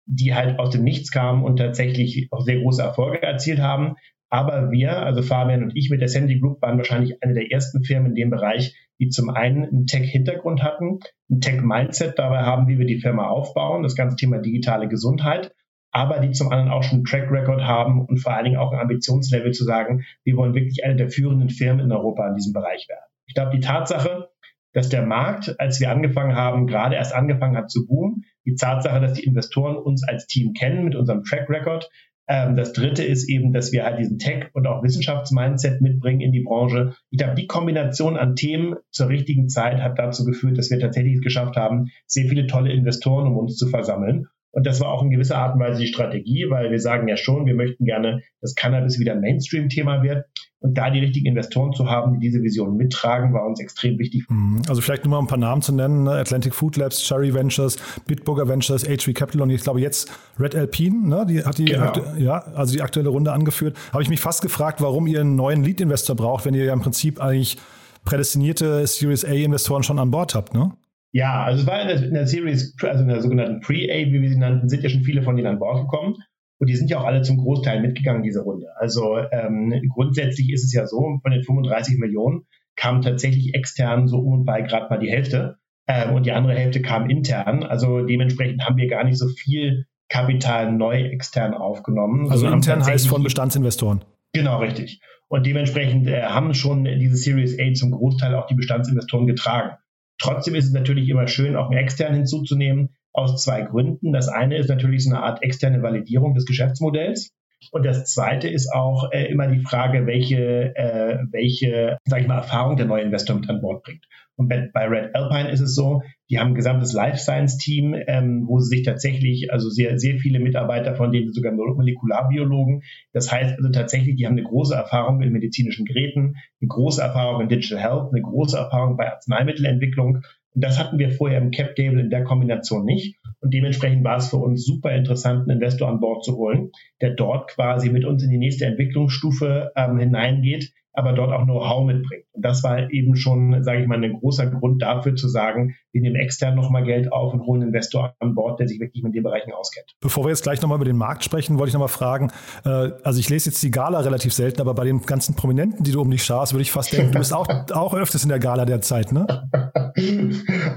[0.05, 3.95] die halt aus dem Nichts kamen und tatsächlich auch sehr große Erfolge erzielt haben.
[4.29, 7.85] Aber wir, also Fabian und ich mit der Sandy Group, waren wahrscheinlich eine der ersten
[7.85, 10.99] Firmen in dem Bereich, die zum einen einen Tech-Hintergrund hatten,
[11.31, 15.53] ein Tech-Mindset dabei haben, wie wir die Firma aufbauen, das ganze Thema digitale Gesundheit
[15.93, 18.73] aber die zum anderen auch schon einen Track Record haben und vor allen Dingen auch
[18.73, 22.53] ein Ambitionslevel zu sagen, wir wollen wirklich eine der führenden Firmen in Europa in diesem
[22.53, 23.05] Bereich werden.
[23.27, 24.29] Ich glaube, die Tatsache,
[24.73, 29.01] dass der Markt, als wir angefangen haben, gerade erst angefangen hat zu boomen, die Tatsache,
[29.01, 31.91] dass die Investoren uns als Team kennen mit unserem Track Record.
[32.29, 36.33] Ähm, das dritte ist eben, dass wir halt diesen Tech- und auch Wissenschaftsmindset mitbringen in
[36.33, 36.95] die Branche.
[37.11, 41.15] Ich glaube, die Kombination an Themen zur richtigen Zeit hat dazu geführt, dass wir tatsächlich
[41.15, 44.29] es geschafft haben, sehr viele tolle Investoren um uns zu versammeln.
[44.53, 47.17] Und das war auch in gewisser Art und Weise die Strategie, weil wir sagen ja
[47.17, 50.25] schon, wir möchten gerne, dass Cannabis wieder Mainstream-Thema wird.
[50.59, 54.27] Und da die richtigen Investoren zu haben, die diese Vision mittragen, war uns extrem wichtig.
[54.29, 54.61] Mhm.
[54.69, 56.03] Also vielleicht nur mal ein paar Namen zu nennen.
[56.03, 56.11] Ne?
[56.11, 61.09] Atlantic Food Labs, Cherry Ventures, Bitburger Ventures, HV Capital und ich glaube jetzt Red Alpine,
[61.09, 61.27] ne?
[61.27, 61.93] die hat die, genau.
[62.19, 63.77] ja, also die aktuelle Runde angeführt.
[63.93, 66.81] Habe ich mich fast gefragt, warum ihr einen neuen Lead-Investor braucht, wenn ihr ja im
[66.81, 67.57] Prinzip eigentlich
[68.05, 70.73] prädestinierte Series A-Investoren schon an Bord habt, ne?
[71.13, 74.23] Ja, also es war in der, in der Series, also in der sogenannten Pre-A, wie
[74.23, 76.17] wir sie nannten, sind ja schon viele von denen an Bord gekommen.
[76.59, 78.67] Und die sind ja auch alle zum Großteil mitgegangen, diese Runde.
[78.77, 82.43] Also ähm, grundsätzlich ist es ja so, von den 35 Millionen
[82.77, 85.57] kam tatsächlich extern so um und bei gerade mal die Hälfte.
[85.87, 87.63] Ähm, und die andere Hälfte kam intern.
[87.63, 92.31] Also dementsprechend haben wir gar nicht so viel Kapital neu extern aufgenommen.
[92.31, 94.05] Also intern heißt von Bestandsinvestoren.
[94.33, 95.01] Genau, richtig.
[95.29, 99.77] Und dementsprechend äh, haben schon diese Series A zum Großteil auch die Bestandsinvestoren getragen.
[100.21, 104.13] Trotzdem ist es natürlich immer schön, auch externen hinzuzunehmen, aus zwei Gründen.
[104.13, 107.33] Das eine ist natürlich so eine Art externe Validierung des Geschäftsmodells.
[107.73, 112.39] Und das zweite ist auch äh, immer die Frage, welche, äh, welche, sag ich mal,
[112.39, 114.05] Erfahrung der neue Investor mit an Bord bringt.
[114.41, 118.47] Und bei, Red Alpine ist es so, die haben ein gesamtes Life Science Team, ähm,
[118.47, 122.83] wo sie sich tatsächlich, also sehr, sehr viele Mitarbeiter, von denen sogar Molekularbiologen.
[123.13, 127.43] Das heißt also tatsächlich, die haben eine große Erfahrung in medizinischen Geräten, eine große Erfahrung
[127.43, 130.23] in Digital Health, eine große Erfahrung bei Arzneimittelentwicklung.
[130.55, 133.20] Und das hatten wir vorher im Cap Table in der Kombination nicht.
[133.41, 137.15] Und dementsprechend war es für uns super interessant, einen Investor an Bord zu holen, der
[137.15, 142.25] dort quasi mit uns in die nächste Entwicklungsstufe ähm, hineingeht, aber dort auch Know-how mitbringt.
[142.33, 146.01] Und das war eben schon, sage ich mal, ein großer Grund dafür zu sagen, wir
[146.01, 149.15] nehmen extern nochmal Geld auf und holen einen Investor an Bord, der sich wirklich mit
[149.15, 149.95] den Bereichen auskennt.
[150.01, 152.31] Bevor wir jetzt gleich nochmal über den Markt sprechen, wollte ich nochmal fragen,
[152.65, 155.93] äh, also ich lese jetzt die Gala relativ selten, aber bei den ganzen Prominenten, die
[155.93, 158.39] du um dich schaust, würde ich fast denken, du bist auch, auch öfters in der
[158.39, 159.27] Gala der Zeit, ne?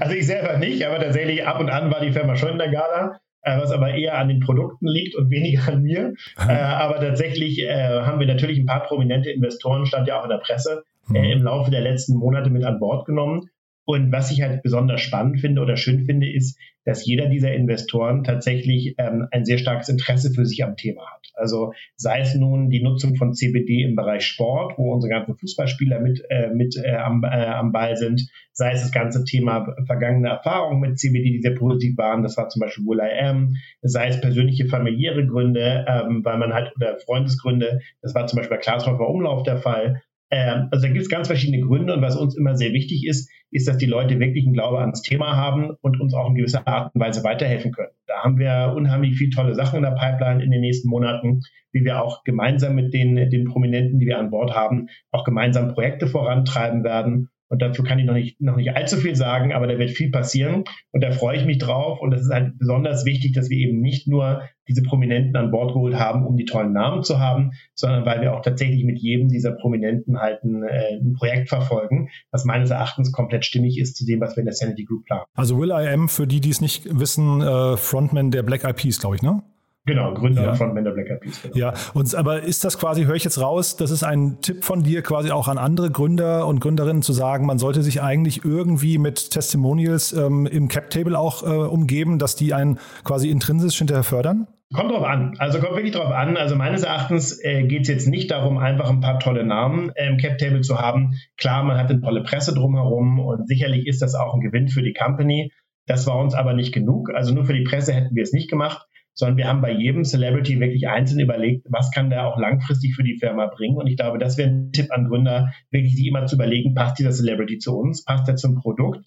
[0.00, 2.70] Also ich selber nicht, aber tatsächlich ab und an war die Firma schon in der
[2.70, 6.14] Gala was aber eher an den Produkten liegt und weniger an mir.
[6.38, 10.30] äh, aber tatsächlich äh, haben wir natürlich ein paar prominente Investoren, stand ja auch in
[10.30, 11.24] der Presse, äh, mhm.
[11.24, 13.50] im Laufe der letzten Monate mit an Bord genommen.
[13.86, 18.24] Und was ich halt besonders spannend finde oder schön finde, ist, dass jeder dieser Investoren
[18.24, 21.30] tatsächlich ähm, ein sehr starkes Interesse für sich am Thema hat.
[21.34, 26.00] Also sei es nun die Nutzung von CBD im Bereich Sport, wo unsere ganzen Fußballspieler
[26.00, 30.28] mit, äh, mit äh, am, äh, am Ball sind, sei es das ganze Thema vergangene
[30.28, 34.08] Erfahrungen mit CBD, die sehr positiv waren, das war zum Beispiel Will I Am, sei
[34.08, 38.62] es persönliche familiäre Gründe, ähm, weil man halt, oder Freundesgründe, das war zum Beispiel bei
[38.62, 42.36] Klaashofer Umlauf der Fall, ähm, also da gibt es ganz verschiedene Gründe und was uns
[42.36, 46.00] immer sehr wichtig ist, ist, dass die Leute wirklich einen Glaube ans Thema haben und
[46.00, 47.92] uns auch in gewisser Art und Weise weiterhelfen können.
[48.06, 51.40] Da haben wir unheimlich viele tolle Sachen in der Pipeline in den nächsten Monaten,
[51.72, 55.72] wie wir auch gemeinsam mit den, den Prominenten, die wir an Bord haben, auch gemeinsam
[55.72, 57.28] Projekte vorantreiben werden.
[57.54, 60.10] Und dazu kann ich noch nicht, noch nicht allzu viel sagen, aber da wird viel
[60.10, 62.00] passieren und da freue ich mich drauf.
[62.00, 65.72] Und es ist halt besonders wichtig, dass wir eben nicht nur diese Prominenten an Bord
[65.72, 69.28] geholt haben, um die tollen Namen zu haben, sondern weil wir auch tatsächlich mit jedem
[69.28, 74.04] dieser Prominenten halt ein, äh, ein Projekt verfolgen, was meines Erachtens komplett stimmig ist zu
[74.04, 75.22] dem, was wir in der Sanity Group planen.
[75.34, 78.74] Also Will I Am, für die, die es nicht wissen, äh, Frontman der Black Eyed
[78.74, 79.44] Peas, glaube ich, ne?
[79.86, 80.54] Genau, Gründer ja.
[80.54, 81.42] von Mender Black Eyed Peas.
[81.42, 81.56] Genau.
[81.56, 84.82] Ja, und, aber ist das quasi, höre ich jetzt raus, das ist ein Tipp von
[84.82, 88.96] dir quasi auch an andere Gründer und Gründerinnen zu sagen, man sollte sich eigentlich irgendwie
[88.96, 94.46] mit Testimonials ähm, im Cap-Table auch äh, umgeben, dass die einen quasi intrinsisch hinterher fördern?
[94.72, 95.34] Kommt drauf an.
[95.38, 96.38] Also kommt wirklich drauf an.
[96.38, 100.08] Also meines Erachtens äh, geht es jetzt nicht darum, einfach ein paar tolle Namen äh,
[100.08, 101.20] im Cap-Table zu haben.
[101.36, 104.82] Klar, man hat eine tolle Presse drumherum und sicherlich ist das auch ein Gewinn für
[104.82, 105.52] die Company.
[105.86, 107.10] Das war uns aber nicht genug.
[107.14, 110.04] Also nur für die Presse hätten wir es nicht gemacht sondern wir haben bei jedem
[110.04, 113.76] Celebrity wirklich einzeln überlegt, was kann der auch langfristig für die Firma bringen.
[113.76, 116.98] Und ich glaube, das wäre ein Tipp an Gründer, wirklich sich immer zu überlegen, passt
[116.98, 119.04] dieser Celebrity zu uns, passt er zum Produkt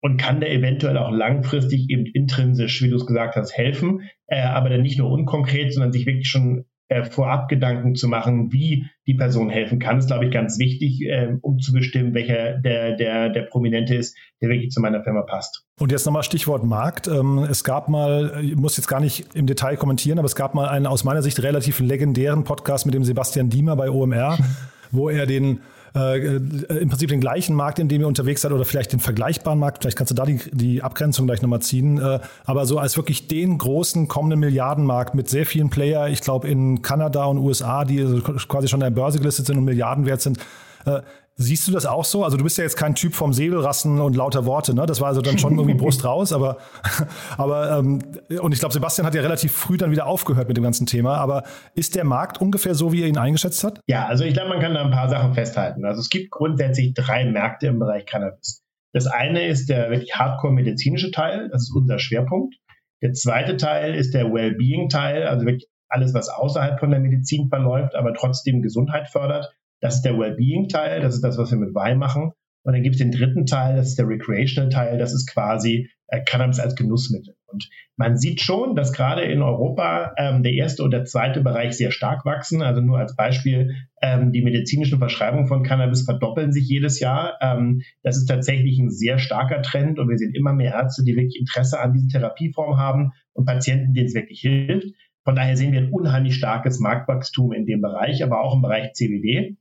[0.00, 4.40] und kann der eventuell auch langfristig eben intrinsisch, wie du es gesagt hast, helfen, äh,
[4.40, 8.86] aber dann nicht nur unkonkret, sondern sich wirklich schon äh, vorab Gedanken zu machen, wie
[9.06, 12.96] die Person helfen kann, ist, glaube ich, ganz wichtig, äh, um zu bestimmen, welcher der,
[12.96, 15.65] der, der Prominente ist, der wirklich zu meiner Firma passt.
[15.78, 17.06] Und jetzt nochmal Stichwort Markt.
[17.06, 20.54] Ähm, es gab mal, ich muss jetzt gar nicht im Detail kommentieren, aber es gab
[20.54, 24.38] mal einen aus meiner Sicht relativ legendären Podcast mit dem Sebastian Diemer bei OMR,
[24.90, 25.60] wo er den
[25.94, 29.58] äh, im Prinzip den gleichen Markt, in dem ihr unterwegs seid, oder vielleicht den vergleichbaren
[29.58, 32.96] Markt, vielleicht kannst du da die, die Abgrenzung gleich nochmal ziehen, äh, aber so als
[32.96, 37.84] wirklich den großen kommenden Milliardenmarkt mit sehr vielen Player, ich glaube in Kanada und USA,
[37.84, 38.02] die
[38.48, 40.38] quasi schon an der Börse gelistet sind und Milliarden wert sind,
[40.86, 41.02] äh,
[41.38, 42.24] Siehst du das auch so?
[42.24, 44.86] Also du bist ja jetzt kein Typ vom Säbelrassen und lauter Worte, ne?
[44.86, 46.56] Das war also dann schon irgendwie Brust raus, aber,
[47.36, 48.00] aber ähm,
[48.40, 51.18] und ich glaube, Sebastian hat ja relativ früh dann wieder aufgehört mit dem ganzen Thema.
[51.18, 51.42] Aber
[51.74, 53.80] ist der Markt ungefähr so, wie er ihn eingeschätzt hat?
[53.86, 55.84] Ja, also ich glaube, man kann da ein paar Sachen festhalten.
[55.84, 58.62] Also es gibt grundsätzlich drei Märkte im Bereich Cannabis.
[58.94, 62.54] Das eine ist der wirklich hardcore-medizinische Teil, das ist unser Schwerpunkt.
[63.02, 67.94] Der zweite Teil ist der Wellbeing-Teil, also wirklich alles, was außerhalb von der Medizin verläuft,
[67.94, 69.52] aber trotzdem Gesundheit fördert.
[69.80, 72.32] Das ist der Wellbeing-Teil, das ist das, was wir mit Wein machen.
[72.62, 76.20] Und dann gibt es den dritten Teil, das ist der Recreational-Teil, das ist quasi äh,
[76.24, 77.36] Cannabis als Genussmittel.
[77.46, 81.74] Und man sieht schon, dass gerade in Europa ähm, der erste und der zweite Bereich
[81.76, 82.62] sehr stark wachsen.
[82.62, 87.38] Also nur als Beispiel, ähm, die medizinischen Verschreibungen von Cannabis verdoppeln sich jedes Jahr.
[87.40, 91.16] Ähm, das ist tatsächlich ein sehr starker Trend und wir sehen immer mehr Ärzte, die
[91.16, 94.88] wirklich Interesse an diesen Therapieformen haben und Patienten, denen es wirklich hilft.
[95.26, 98.92] Von daher sehen wir ein unheimlich starkes Marktwachstum in dem Bereich, aber auch im Bereich
[98.92, 99.56] CBD.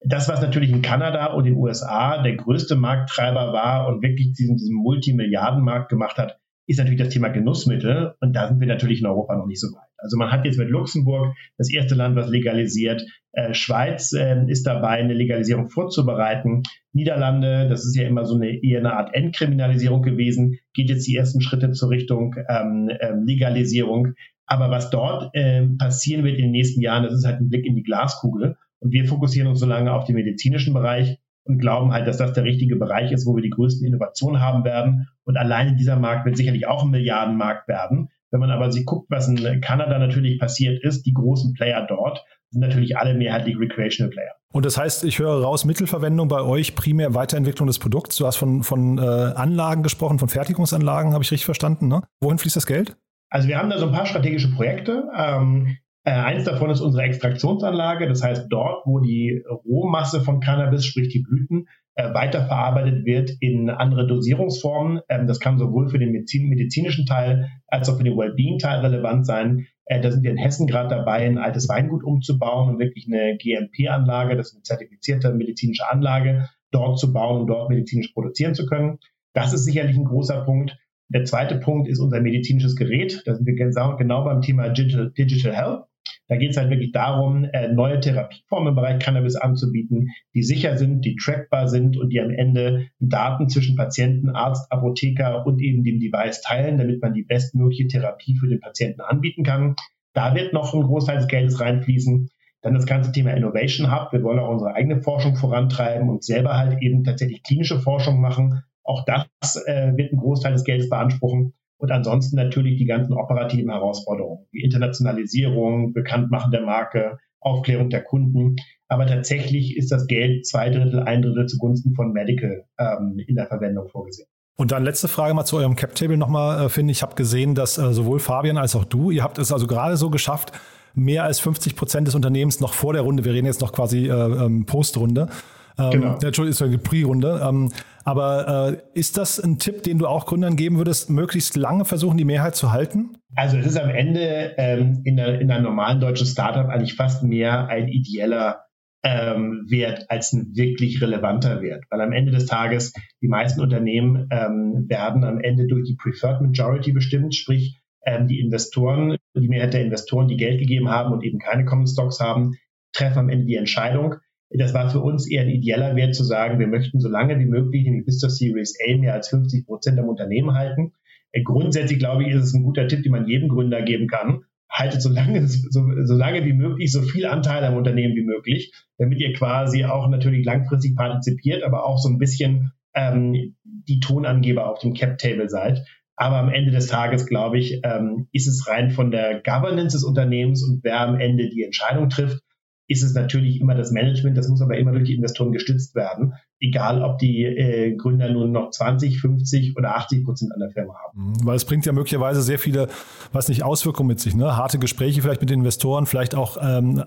[0.00, 4.56] Das, was natürlich in Kanada und den USA der größte Markttreiber war und wirklich diesen,
[4.56, 8.14] diesen Multimilliardenmarkt gemacht hat, ist natürlich das Thema Genussmittel.
[8.20, 9.88] Und da sind wir natürlich in Europa noch nicht so weit.
[9.96, 13.04] Also man hat jetzt mit Luxemburg das erste Land, was legalisiert.
[13.32, 16.62] Äh, Schweiz äh, ist dabei, eine Legalisierung vorzubereiten.
[16.92, 21.16] Niederlande, das ist ja immer so eine eher eine Art Entkriminalisierung gewesen, geht jetzt die
[21.16, 24.14] ersten Schritte zur Richtung ähm, ähm, Legalisierung.
[24.48, 27.66] Aber was dort äh, passieren wird in den nächsten Jahren, das ist halt ein Blick
[27.66, 28.56] in die Glaskugel.
[28.80, 32.32] Und wir fokussieren uns so lange auf den medizinischen Bereich und glauben halt, dass das
[32.32, 35.08] der richtige Bereich ist, wo wir die größten Innovationen haben werden.
[35.24, 38.08] Und alleine dieser Markt wird sicherlich auch ein Milliardenmarkt werden.
[38.30, 42.24] Wenn man aber sich guckt, was in Kanada natürlich passiert ist, die großen Player dort
[42.50, 44.32] sind natürlich alle mehrheitlich Recreational Player.
[44.52, 48.16] Und das heißt, ich höre raus, Mittelverwendung bei euch, primär Weiterentwicklung des Produkts.
[48.16, 51.88] Du hast von, von äh, Anlagen gesprochen, von Fertigungsanlagen, habe ich richtig verstanden.
[51.88, 52.02] Ne?
[52.20, 52.96] Wohin fließt das Geld?
[53.30, 55.08] Also wir haben da so ein paar strategische Projekte.
[55.16, 58.08] Ähm, Äh, eins davon ist unsere Extraktionsanlage.
[58.08, 63.68] Das heißt, dort, wo die Rohmasse von Cannabis, sprich die Blüten, äh, weiterverarbeitet wird in
[63.68, 65.00] andere Dosierungsformen.
[65.10, 69.26] Ähm, das kann sowohl für den Medizin medizinischen Teil als auch für den Wellbeing-Teil relevant
[69.26, 69.66] sein.
[69.84, 73.36] Äh, da sind wir in Hessen gerade dabei, ein altes Weingut umzubauen und wirklich eine
[73.36, 78.64] GMP-Anlage, das ist eine zertifizierte medizinische Anlage, dort zu bauen, um dort medizinisch produzieren zu
[78.64, 78.98] können.
[79.34, 80.78] Das ist sicherlich ein großer Punkt.
[81.08, 83.22] Der zweite Punkt ist unser medizinisches Gerät.
[83.24, 85.84] Da sind wir genau beim Thema Digital, Digital Health.
[86.28, 90.76] Da geht es halt wirklich darum, äh, neue Therapieformen im Bereich Cannabis anzubieten, die sicher
[90.76, 95.84] sind, die trackbar sind und die am Ende Daten zwischen Patienten, Arzt, Apotheker und eben
[95.84, 99.74] dem Device teilen, damit man die bestmögliche Therapie für den Patienten anbieten kann.
[100.12, 102.28] Da wird noch ein Großteil des Geldes reinfließen.
[102.60, 104.12] Dann das ganze Thema Innovation Hub.
[104.12, 108.64] Wir wollen auch unsere eigene Forschung vorantreiben und selber halt eben tatsächlich klinische Forschung machen.
[108.88, 111.52] Auch das äh, wird einen Großteil des Geldes beanspruchen.
[111.76, 118.56] Und ansonsten natürlich die ganzen operativen Herausforderungen, wie Internationalisierung, Bekanntmachen der Marke, Aufklärung der Kunden.
[118.88, 123.46] Aber tatsächlich ist das Geld zwei Drittel, ein Drittel zugunsten von Medical ähm, in der
[123.46, 124.26] Verwendung vorgesehen.
[124.56, 127.02] Und dann letzte Frage mal zu eurem Cap-Table nochmal, äh, finde ich.
[127.02, 130.08] habe gesehen, dass äh, sowohl Fabian als auch du, ihr habt es also gerade so
[130.08, 130.52] geschafft,
[130.94, 134.08] mehr als 50 Prozent des Unternehmens noch vor der Runde, wir reden jetzt noch quasi
[134.08, 135.28] äh, ähm, Postrunde,
[135.78, 136.12] ähm, genau.
[136.14, 137.40] Entschuldigung, ist eine Pre-Runde.
[137.42, 137.70] Ähm,
[138.04, 142.16] aber äh, ist das ein Tipp, den du auch Gründern geben würdest, möglichst lange versuchen,
[142.16, 143.18] die Mehrheit zu halten?
[143.36, 147.22] Also es ist am Ende ähm, in, einer, in einem normalen deutschen Startup eigentlich fast
[147.22, 148.64] mehr ein ideeller
[149.04, 151.84] ähm, Wert als ein wirklich relevanter Wert.
[151.90, 156.40] Weil am Ende des Tages die meisten Unternehmen ähm, werden am Ende durch die Preferred
[156.40, 161.22] Majority bestimmt, sprich ähm, die Investoren, die Mehrheit der Investoren, die Geld gegeben haben und
[161.24, 162.54] eben keine Common Stocks haben,
[162.92, 164.16] treffen am Ende die Entscheidung.
[164.50, 167.46] Das war für uns eher ein ideeller Wert zu sagen, wir möchten so lange wie
[167.46, 170.92] möglich, nämlich bis zur Series A, mehr als 50 Prozent am Unternehmen halten.
[171.32, 174.44] Äh, grundsätzlich glaube ich, ist es ein guter Tipp, den man jedem Gründer geben kann.
[174.70, 178.72] Haltet so lange, so, so lange wie möglich so viel Anteil am Unternehmen wie möglich,
[178.96, 184.68] damit ihr quasi auch natürlich langfristig partizipiert, aber auch so ein bisschen ähm, die Tonangeber
[184.70, 185.84] auf dem Cap-Table seid.
[186.16, 190.04] Aber am Ende des Tages, glaube ich, ähm, ist es rein von der Governance des
[190.04, 192.42] Unternehmens und wer am Ende die Entscheidung trifft,
[192.88, 196.32] ist es natürlich immer das Management, das muss aber immer durch die Investoren gestützt werden,
[196.58, 200.94] egal ob die äh, Gründer nun noch 20, 50 oder 80 Prozent an der Firma
[200.94, 201.32] haben.
[201.32, 202.88] Mhm, weil es bringt ja möglicherweise sehr viele,
[203.30, 204.56] was nicht, Auswirkungen mit sich, ne?
[204.56, 207.04] Harte Gespräche vielleicht mit den Investoren, vielleicht auch, ähm,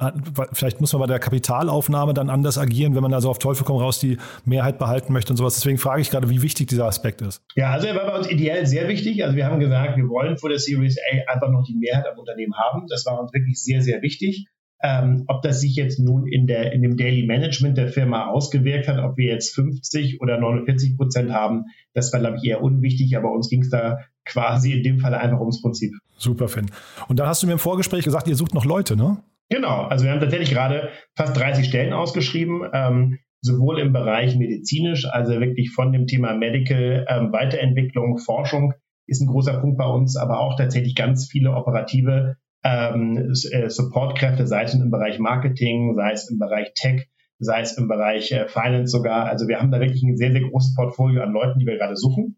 [0.53, 3.77] vielleicht muss man bei der Kapitalaufnahme dann anders agieren, wenn man also auf Teufel komm
[3.77, 5.55] raus die Mehrheit behalten möchte und sowas.
[5.55, 7.41] Deswegen frage ich gerade, wie wichtig dieser Aspekt ist.
[7.55, 9.23] Ja, also er war bei uns ideell sehr wichtig.
[9.23, 12.19] Also wir haben gesagt, wir wollen vor der Series A einfach noch die Mehrheit am
[12.19, 12.85] Unternehmen haben.
[12.87, 14.45] Das war uns wirklich sehr, sehr wichtig.
[14.83, 18.87] Ähm, ob das sich jetzt nun in, der, in dem Daily Management der Firma ausgewirkt
[18.87, 23.15] hat, ob wir jetzt 50 oder 49 Prozent haben, das war, glaube ich, eher unwichtig,
[23.15, 25.93] aber uns ging es da quasi in dem Fall einfach ums Prinzip.
[26.17, 26.71] Super, Finn.
[27.07, 29.17] Und dann hast du mir im Vorgespräch gesagt, ihr sucht noch Leute, ne?
[29.49, 35.05] Genau, also wir haben tatsächlich gerade fast 30 Stellen ausgeschrieben, ähm, sowohl im Bereich medizinisch,
[35.05, 38.73] also wirklich von dem Thema Medical, ähm, Weiterentwicklung, Forschung
[39.07, 44.47] ist ein großer Punkt bei uns, aber auch tatsächlich ganz viele operative ähm, äh, Supportkräfte,
[44.47, 47.07] sei es im Bereich Marketing, sei es im Bereich Tech,
[47.39, 49.25] sei es im Bereich äh, Finance sogar.
[49.25, 51.95] Also wir haben da wirklich ein sehr, sehr großes Portfolio an Leuten, die wir gerade
[51.95, 52.37] suchen,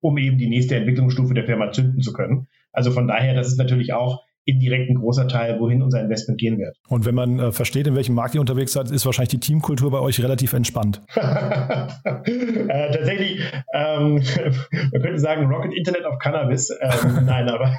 [0.00, 2.48] um eben die nächste Entwicklungsstufe der Firma zünden zu können.
[2.72, 6.58] Also von daher, das ist natürlich auch indirekt ein großer Teil, wohin unser Investment gehen
[6.58, 6.76] wird.
[6.88, 9.90] Und wenn man äh, versteht, in welchem Markt ihr unterwegs seid, ist wahrscheinlich die Teamkultur
[9.90, 11.00] bei euch relativ entspannt.
[11.14, 13.40] äh, tatsächlich,
[13.72, 14.22] ähm,
[14.92, 16.70] man könnte sagen Rocket Internet of Cannabis.
[16.70, 17.78] Ähm, nein, aber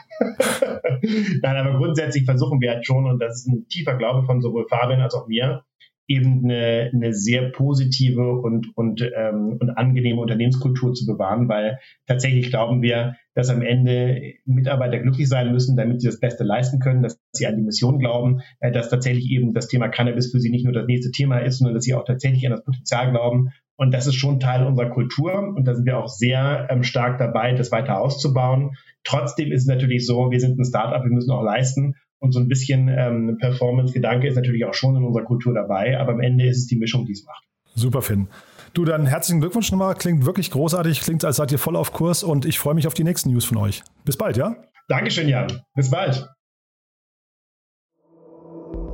[1.41, 4.67] nein, aber grundsätzlich versuchen wir halt schon, und das ist ein tiefer Glaube von sowohl
[4.67, 5.63] Fabian als auch mir,
[6.07, 12.49] eben eine, eine sehr positive und, und, ähm, und angenehme Unternehmenskultur zu bewahren, weil tatsächlich
[12.49, 17.01] glauben wir, dass am Ende Mitarbeiter glücklich sein müssen, damit sie das Beste leisten können,
[17.01, 20.49] dass sie an die Mission glauben, äh, dass tatsächlich eben das Thema Cannabis für sie
[20.49, 23.49] nicht nur das nächste Thema ist, sondern dass sie auch tatsächlich an das Potenzial glauben.
[23.77, 27.17] Und das ist schon Teil unserer Kultur und da sind wir auch sehr ähm, stark
[27.17, 28.77] dabei, das weiter auszubauen.
[29.03, 32.39] Trotzdem ist es natürlich so, wir sind ein Startup, wir müssen auch leisten und so
[32.39, 36.45] ein bisschen ähm, Performance-Gedanke ist natürlich auch schon in unserer Kultur dabei, aber am Ende
[36.45, 37.43] ist es die Mischung, die es macht.
[37.75, 38.27] Super, Finn.
[38.73, 39.95] Du, dann herzlichen Glückwunsch nochmal.
[39.95, 41.01] Klingt wirklich großartig.
[41.01, 43.45] Klingt, als seid ihr voll auf Kurs und ich freue mich auf die nächsten News
[43.45, 43.83] von euch.
[44.03, 44.55] Bis bald, ja?
[44.87, 45.47] Dankeschön, Jan.
[45.75, 46.27] Bis bald.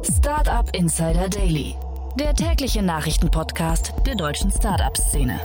[0.03, 1.75] Startup Insider Daily,
[2.19, 5.39] der tägliche Nachrichtenpodcast der deutschen Startup-Szene.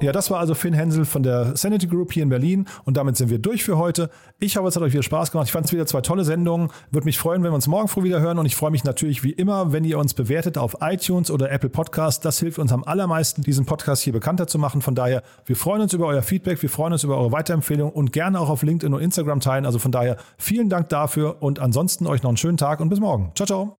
[0.00, 3.16] Ja, das war also Finn Hensel von der Sanity Group hier in Berlin und damit
[3.16, 4.10] sind wir durch für heute.
[4.38, 5.48] Ich hoffe, es hat euch wieder Spaß gemacht.
[5.48, 6.70] Ich fand es wieder zwei tolle Sendungen.
[6.92, 9.24] Würde mich freuen, wenn wir uns morgen früh wieder hören und ich freue mich natürlich
[9.24, 12.24] wie immer, wenn ihr uns bewertet auf iTunes oder Apple Podcast.
[12.24, 14.82] Das hilft uns am allermeisten, diesen Podcast hier bekannter zu machen.
[14.82, 18.12] Von daher, wir freuen uns über euer Feedback, wir freuen uns über eure Weiterempfehlung und
[18.12, 19.66] gerne auch auf LinkedIn und Instagram teilen.
[19.66, 23.00] Also von daher vielen Dank dafür und ansonsten euch noch einen schönen Tag und bis
[23.00, 23.32] morgen.
[23.34, 23.78] Ciao, ciao.